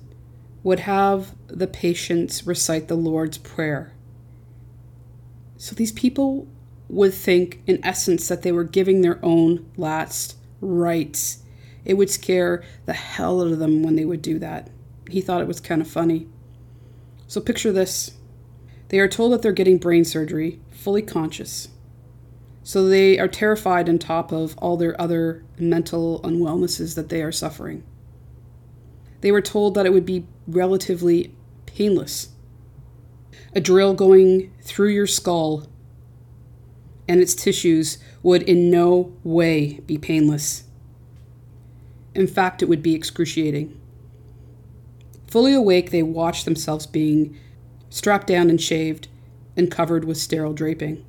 [0.64, 3.94] would have the patients recite the Lord's Prayer.
[5.56, 6.48] So these people
[6.90, 11.44] would think, in essence, that they were giving their own last rites.
[11.86, 14.70] It would scare the hell out of them when they would do that.
[15.10, 16.28] He thought it was kind of funny.
[17.28, 18.12] So picture this
[18.92, 21.70] they are told that they're getting brain surgery, fully conscious.
[22.62, 27.32] So they are terrified on top of all their other mental unwellnesses that they are
[27.32, 27.86] suffering.
[29.22, 31.34] They were told that it would be relatively
[31.66, 32.32] painless.
[33.56, 35.68] A drill going through your skull
[37.08, 40.66] and its tissues would in no way be painless.
[42.14, 43.80] In fact, it would be excruciating.
[45.28, 47.40] Fully awake, they watched themselves being
[47.92, 49.08] strapped down and shaved
[49.56, 51.06] and covered with sterile draping.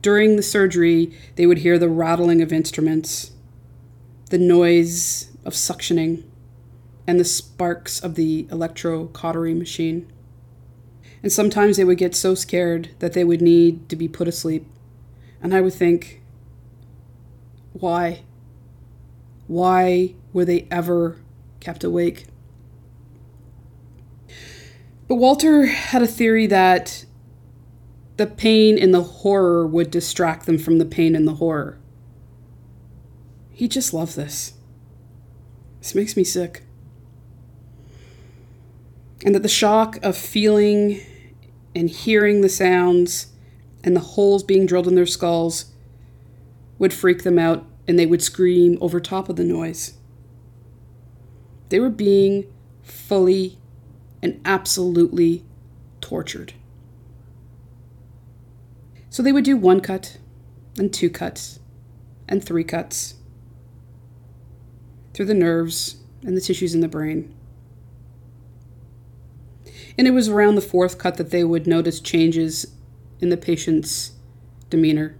[0.00, 3.32] During the surgery, they would hear the rattling of instruments,
[4.30, 6.22] the noise of suctioning,
[7.06, 10.10] and the sparks of the electrocautery machine.
[11.22, 14.64] And sometimes they would get so scared that they would need to be put asleep.
[15.42, 16.22] And I would think,
[17.72, 18.22] why?
[19.48, 21.16] Why were they ever
[21.58, 22.26] kept awake?
[25.08, 27.04] But Walter had a theory that
[28.16, 31.78] the pain and the horror would distract them from the pain and the horror.
[33.50, 34.54] He just loved this.
[35.80, 36.62] This makes me sick
[39.24, 41.00] and that the shock of feeling
[41.74, 43.28] and hearing the sounds
[43.82, 45.66] and the holes being drilled in their skulls
[46.78, 49.94] would freak them out and they would scream over top of the noise.
[51.68, 52.46] They were being
[52.82, 53.58] fully
[54.22, 55.44] and absolutely
[56.00, 56.54] tortured.
[59.10, 60.18] So they would do one cut,
[60.78, 61.60] and two cuts,
[62.28, 63.14] and three cuts
[65.14, 67.34] through the nerves and the tissues in the brain.
[69.96, 72.74] And it was around the fourth cut that they would notice changes
[73.20, 74.12] in the patient's
[74.70, 75.16] demeanor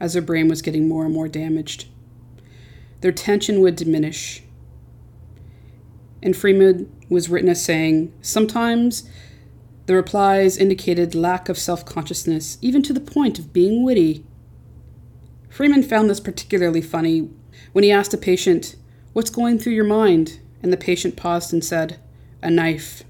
[0.00, 1.86] as their brain was getting more and more damaged.
[3.00, 4.42] Their tension would diminish.
[6.24, 9.08] And Freeman was written as saying, Sometimes
[9.86, 14.24] the replies indicated lack of self consciousness, even to the point of being witty.
[15.48, 17.30] Freeman found this particularly funny
[17.72, 18.74] when he asked a patient,
[19.12, 20.40] What's going through your mind?
[20.60, 22.00] And the patient paused and said,
[22.44, 23.02] a knife.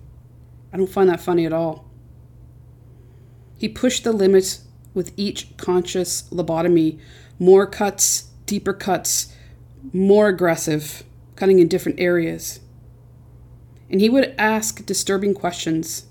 [0.72, 1.84] I don't find that funny at all.
[3.58, 7.00] He pushed the limits with each conscious lobotomy
[7.38, 9.34] more cuts, deeper cuts,
[9.92, 11.02] more aggressive,
[11.34, 12.60] cutting in different areas.
[13.90, 16.06] And he would ask disturbing questions.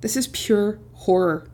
[0.00, 1.48] This is pure horror.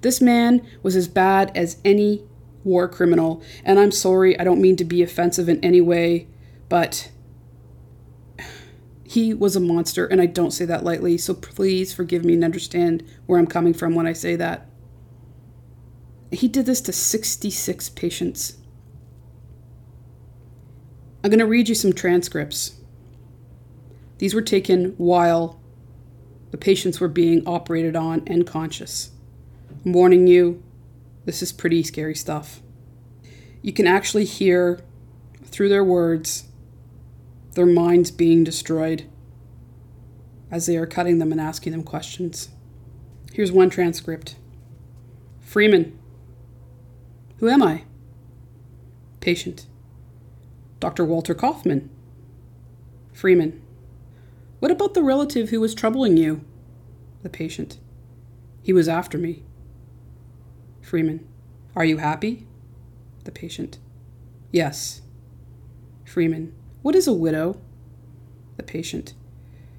[0.00, 2.24] This man was as bad as any
[2.64, 6.28] war criminal, and I'm sorry, I don't mean to be offensive in any way,
[6.68, 7.10] but
[9.04, 12.44] He was a monster, and I don't say that lightly, so please forgive me and
[12.44, 14.68] understand where I'm coming from when I say that.
[16.30, 18.56] He did this to 66 patients.
[21.24, 22.79] I'm going to read you some transcripts.
[24.20, 25.58] These were taken while
[26.50, 29.12] the patients were being operated on and conscious.
[29.82, 30.62] I'm warning you,
[31.24, 32.60] this is pretty scary stuff.
[33.62, 34.82] You can actually hear
[35.44, 36.48] through their words
[37.52, 39.06] their minds being destroyed
[40.50, 42.50] as they are cutting them and asking them questions.
[43.32, 44.36] Here's one transcript
[45.40, 45.98] Freeman.
[47.38, 47.84] Who am I?
[49.20, 49.64] Patient.
[50.78, 51.06] Dr.
[51.06, 51.88] Walter Kaufman.
[53.14, 53.62] Freeman.
[54.60, 56.44] What about the relative who was troubling you?
[57.22, 57.78] The patient.
[58.62, 59.42] He was after me.
[60.82, 61.26] Freeman.
[61.74, 62.46] Are you happy?
[63.24, 63.78] The patient.
[64.52, 65.00] Yes.
[66.04, 66.54] Freeman.
[66.82, 67.58] What is a widow?
[68.58, 69.14] The patient.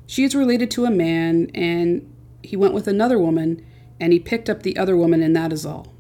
[0.07, 2.11] She is related to a man, and
[2.41, 3.63] he went with another woman,
[3.99, 5.93] and he picked up the other woman, and that is all.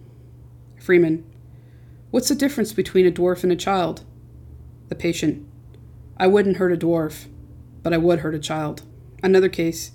[0.79, 1.23] Freeman.
[2.09, 4.03] What's the difference between a dwarf and a child?
[4.89, 5.47] The patient.
[6.17, 7.27] I wouldn't hurt a dwarf
[7.83, 8.83] but I would hurt a child.
[9.23, 9.91] Another case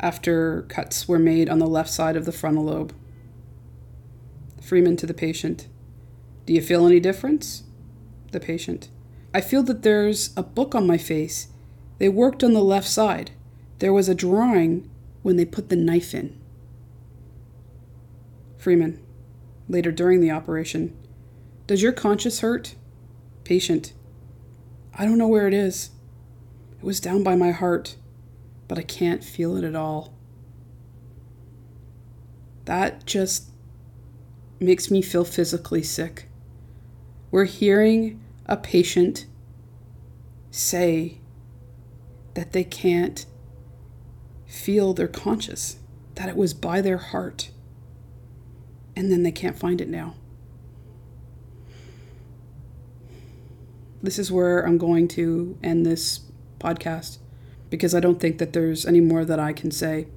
[0.00, 2.94] after cuts were made on the left side of the frontal lobe.
[4.60, 5.68] Freeman to the patient.
[6.46, 7.64] Do you feel any difference?
[8.32, 8.88] The patient.
[9.34, 11.48] I feel that there's a book on my face.
[11.98, 13.32] They worked on the left side.
[13.78, 14.88] There was a drawing
[15.22, 16.38] when they put the knife in.
[18.56, 19.00] Freeman.
[19.68, 20.96] Later during the operation.
[21.66, 22.74] Does your conscience hurt?
[23.44, 23.92] Patient.
[24.94, 25.90] I don't know where it is.
[26.78, 27.96] It was down by my heart,
[28.68, 30.14] but I can't feel it at all.
[32.66, 33.50] That just
[34.60, 36.28] makes me feel physically sick.
[37.30, 39.26] We're hearing a patient
[40.50, 41.20] say
[42.34, 43.26] that they can't
[44.46, 45.78] feel their conscious,
[46.14, 47.50] that it was by their heart,
[48.96, 50.14] and then they can't find it now.
[54.02, 56.20] This is where I'm going to end this
[56.58, 57.18] podcast
[57.70, 60.08] because I don't think that there's any more that I can say.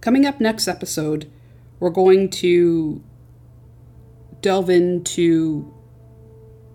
[0.00, 1.30] Coming up next episode,
[1.80, 3.02] we're going to
[4.42, 5.72] delve into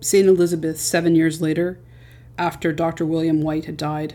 [0.00, 0.26] St.
[0.26, 1.78] Elizabeth seven years later
[2.36, 3.06] after Dr.
[3.06, 4.14] William White had died,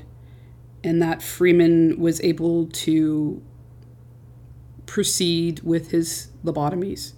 [0.83, 3.41] and that Freeman was able to
[4.85, 7.13] proceed with his lobotomies.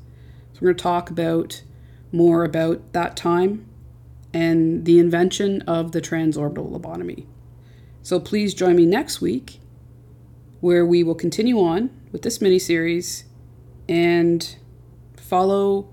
[0.53, 1.63] So, we're going to talk about
[2.11, 3.67] more about that time
[4.33, 7.25] and the invention of the transorbital lobotomy.
[8.03, 9.59] So please join me next week
[10.59, 13.25] where we will continue on with this mini series
[13.87, 14.57] and
[15.15, 15.89] follow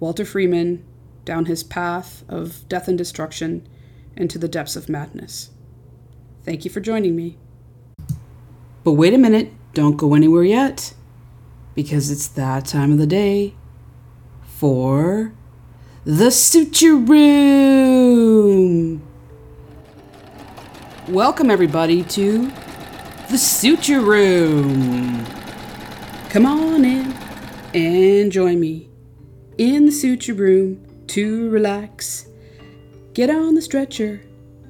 [0.00, 0.84] Walter Freeman
[1.24, 3.66] down his path of death and destruction
[4.16, 5.50] into the depths of madness.
[6.44, 7.38] Thank you for joining me.
[8.84, 10.92] But wait a minute, don't go anywhere yet,
[11.74, 13.54] because it's that time of the day
[14.44, 15.32] for
[16.04, 19.00] the Suture Room.
[21.08, 22.50] Welcome, everybody, to
[23.30, 25.24] the Suture Room.
[26.28, 27.12] Come on in
[27.72, 28.90] and join me
[29.58, 32.26] in the Suture Room to relax.
[33.14, 34.22] Get on the stretcher,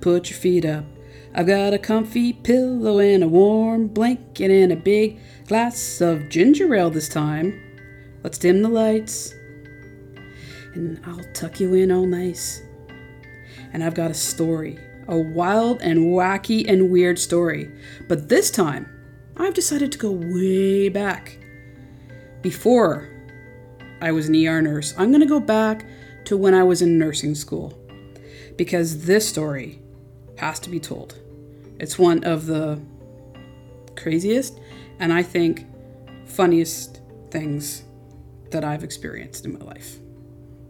[0.03, 0.85] put your feet up.
[1.35, 6.75] I've got a comfy pillow and a warm blanket and a big glass of ginger
[6.75, 7.59] ale this time.
[8.23, 9.33] Let's dim the lights
[10.75, 12.63] and I'll tuck you in all nice.
[13.73, 17.71] And I've got a story, a wild and wacky and weird story.
[18.09, 18.89] But this time,
[19.37, 21.39] I've decided to go way back.
[22.43, 23.09] Before
[24.01, 25.87] I was an ER nurse, I'm going to go back
[26.25, 27.79] to when I was in nursing school.
[28.57, 29.81] Because this story
[30.39, 31.19] has to be told.
[31.79, 32.81] It's one of the
[33.97, 34.59] craziest
[34.99, 35.67] and I think
[36.27, 37.01] funniest
[37.31, 37.85] things
[38.51, 40.02] that I've experienced in my life.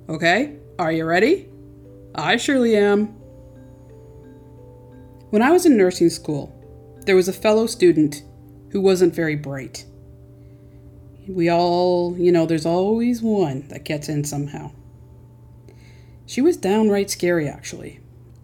[0.09, 1.49] Okay, are you ready?
[2.17, 3.07] I surely am.
[5.31, 6.53] When I was in nursing school,
[7.07, 8.25] there was a fellow student
[8.71, 9.87] who wasn't very bright.
[11.29, 14.73] We all, you know, there's always one that gets in somehow.
[16.27, 18.01] She was downright scary, actually.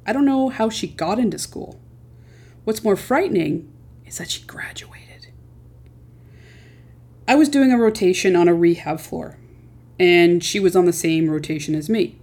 [0.06, 1.80] I don't know how she got into school.
[2.62, 3.68] What's more frightening
[4.06, 5.32] is that she graduated.
[7.26, 9.38] I was doing a rotation on a rehab floor
[9.99, 12.18] and she was on the same rotation as me.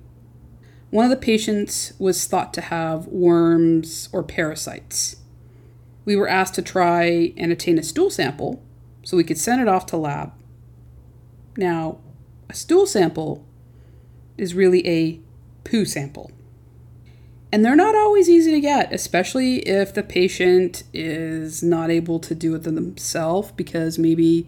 [0.91, 5.17] One of the patients was thought to have worms or parasites.
[6.05, 8.63] We were asked to try and obtain a stool sample
[9.03, 10.31] so we could send it off to lab.
[11.57, 11.99] Now,
[12.49, 13.45] a stool sample
[14.37, 15.19] is really a
[15.63, 16.31] poo sample.
[17.51, 22.35] And they're not always easy to get, especially if the patient is not able to
[22.35, 24.47] do it themselves because maybe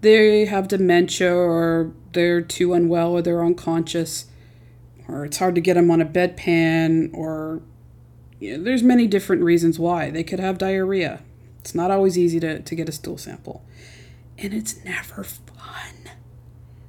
[0.00, 4.26] they have dementia or they're too unwell or they're unconscious
[5.06, 7.62] or it's hard to get them on a bedpan or
[8.40, 10.10] you know, there's many different reasons why.
[10.10, 11.22] They could have diarrhea.
[11.60, 13.64] It's not always easy to, to get a stool sample.
[14.36, 16.10] And it's never fun.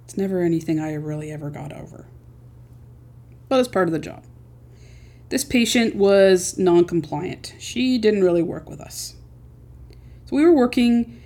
[0.04, 2.08] It's never anything I really ever got over.
[3.48, 4.24] But it's part of the job.
[5.30, 7.54] This patient was non compliant.
[7.60, 9.16] She didn't really work with us.
[10.26, 11.22] So we were working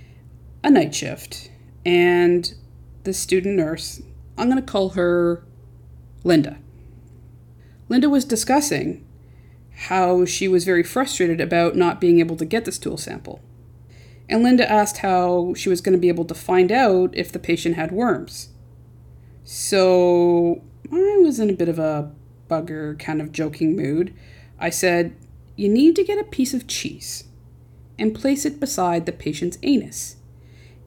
[0.62, 1.50] a night shift,
[1.84, 2.54] and
[3.04, 4.02] the student nurse,
[4.36, 5.44] I'm going to call her
[6.24, 6.58] Linda.
[7.88, 9.06] Linda was discussing
[9.88, 13.40] how she was very frustrated about not being able to get the stool sample.
[14.28, 17.38] And Linda asked how she was going to be able to find out if the
[17.38, 18.48] patient had worms.
[19.44, 22.10] So I was in a bit of a
[22.48, 24.14] bugger kind of joking mood.
[24.58, 25.14] I said,
[25.56, 27.24] You need to get a piece of cheese
[27.98, 30.16] and place it beside the patient's anus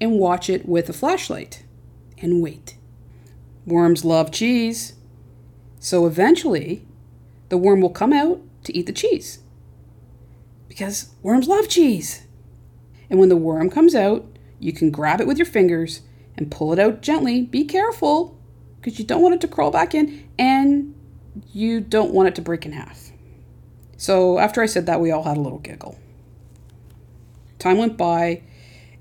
[0.01, 1.63] and watch it with a flashlight
[2.19, 2.77] and wait.
[3.65, 4.93] Worms love cheese.
[5.79, 6.85] So eventually,
[7.49, 9.39] the worm will come out to eat the cheese.
[10.67, 12.27] Because worms love cheese.
[13.09, 14.25] And when the worm comes out,
[14.59, 16.01] you can grab it with your fingers
[16.35, 17.41] and pull it out gently.
[17.41, 18.37] Be careful
[18.79, 20.93] because you don't want it to crawl back in and
[21.53, 23.11] you don't want it to break in half.
[23.97, 25.97] So after I said that, we all had a little giggle.
[27.59, 28.43] Time went by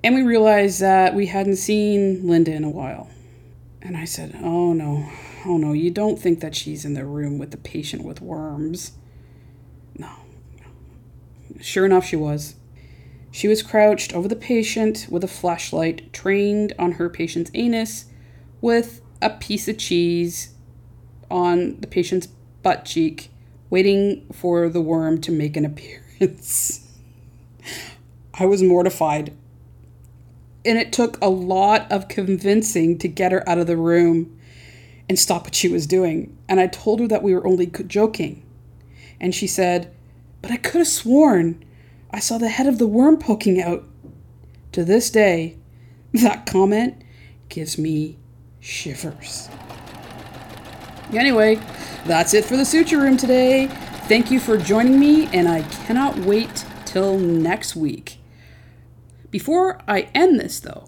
[0.07, 3.11] and we realized that we hadn't seen Linda in a while.
[3.83, 5.11] And I said, Oh no,
[5.45, 8.93] oh no, you don't think that she's in the room with the patient with worms.
[9.99, 10.13] No.
[11.61, 12.55] Sure enough, she was.
[13.33, 18.05] She was crouched over the patient with a flashlight trained on her patient's anus
[18.61, 20.55] with a piece of cheese
[21.29, 22.29] on the patient's
[22.63, 23.31] butt cheek,
[23.71, 25.65] waiting for the worm to make an
[26.21, 26.97] appearance.
[28.35, 29.37] I was mortified.
[30.67, 34.39] And it took a lot of convincing to get her out of the room
[35.09, 36.37] and stop what she was doing.
[36.49, 38.45] And I told her that we were only joking.
[39.21, 39.95] And she said,
[40.43, 41.65] But I could have sworn
[42.17, 43.85] I saw the head of the worm poking out.
[44.73, 45.57] To this day,
[46.15, 47.03] that comment
[47.49, 48.17] gives me
[48.61, 49.49] shivers.
[51.13, 51.57] Anyway,
[52.05, 53.67] that's it for the Suture Room today.
[54.09, 58.16] Thank you for joining me, and I cannot wait till next week.
[59.31, 60.87] Before I end this, though,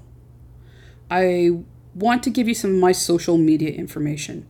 [1.11, 1.63] I
[1.95, 4.47] want to give you some of my social media information.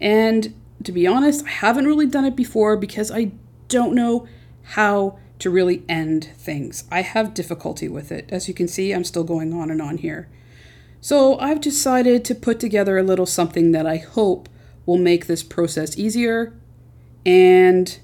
[0.00, 3.32] And to be honest, I haven't really done it before because I
[3.68, 4.26] don't know
[4.62, 6.84] how to really end things.
[6.90, 8.28] I have difficulty with it.
[8.30, 10.28] As you can see, I'm still going on and on here.
[11.00, 14.48] So I've decided to put together a little something that I hope
[14.84, 16.54] will make this process easier
[17.24, 17.98] and,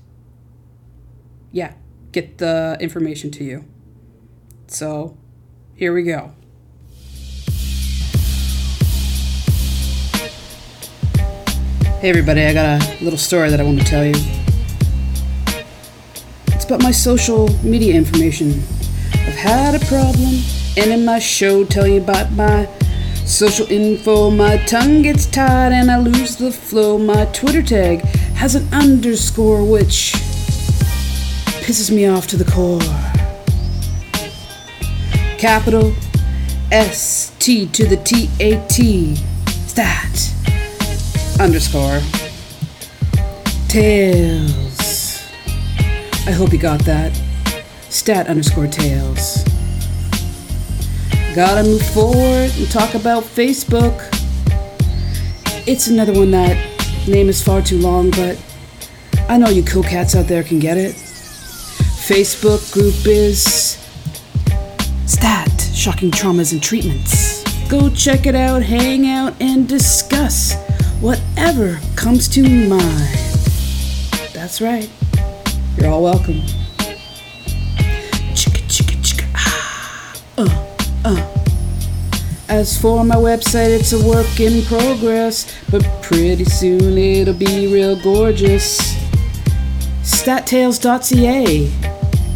[1.50, 1.74] yeah,
[2.12, 3.64] get the information to you.
[4.68, 5.16] So
[5.76, 6.30] here we go.
[12.00, 14.14] Hey, everybody, I got a little story that I want to tell you.
[16.48, 18.62] It's about my social media information.
[19.12, 20.42] I've had a problem,
[20.76, 22.68] and in my show, tell you about my
[23.24, 24.30] social info.
[24.30, 26.98] My tongue gets tied, and I lose the flow.
[26.98, 28.00] My Twitter tag
[28.34, 30.12] has an underscore, which
[31.64, 33.13] pisses me off to the core.
[35.44, 35.92] Capital
[36.72, 39.14] S T to the T A T.
[39.66, 40.32] Stat
[41.38, 42.00] underscore
[43.68, 45.22] tales.
[46.26, 47.14] I hope you got that.
[47.90, 49.44] Stat underscore tales.
[51.34, 54.00] Gotta move forward and talk about Facebook.
[55.68, 56.56] It's another one that
[57.06, 58.42] name is far too long, but
[59.28, 60.94] I know you cool cats out there can get it.
[60.94, 63.83] Facebook group is
[65.06, 67.42] Stat Shocking Traumas and Treatments.
[67.68, 70.54] Go check it out, hang out, and discuss
[71.00, 73.18] whatever comes to mind.
[74.32, 74.88] That's right.
[75.76, 76.40] You're all welcome.
[78.32, 79.26] Chicka, chicka, chicka.
[79.34, 80.22] Ah.
[80.38, 81.34] Uh, uh.
[82.48, 88.00] As for my website, it's a work in progress, but pretty soon it'll be real
[88.02, 88.78] gorgeous.
[90.02, 91.70] Stattales.ca.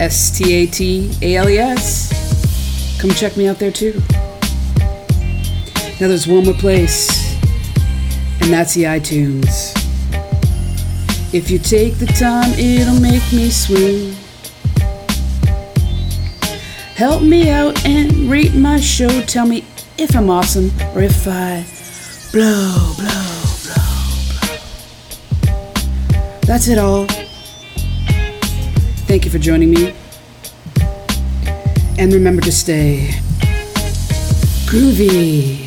[0.00, 2.17] S T A T A L E S.
[2.98, 4.02] Come check me out there too.
[6.00, 7.08] Now there's one more place
[8.40, 9.72] and that's the iTunes.
[11.32, 14.14] If you take the time, it'll make me swoon.
[16.96, 19.20] Help me out and rate my show.
[19.22, 19.64] Tell me
[19.98, 21.64] if I'm awesome or if I
[22.32, 23.84] blow, blow, blow,
[24.40, 24.56] blow.
[26.46, 27.06] That's it all.
[29.06, 29.94] Thank you for joining me.
[31.98, 33.10] And remember to stay
[34.66, 35.57] groovy.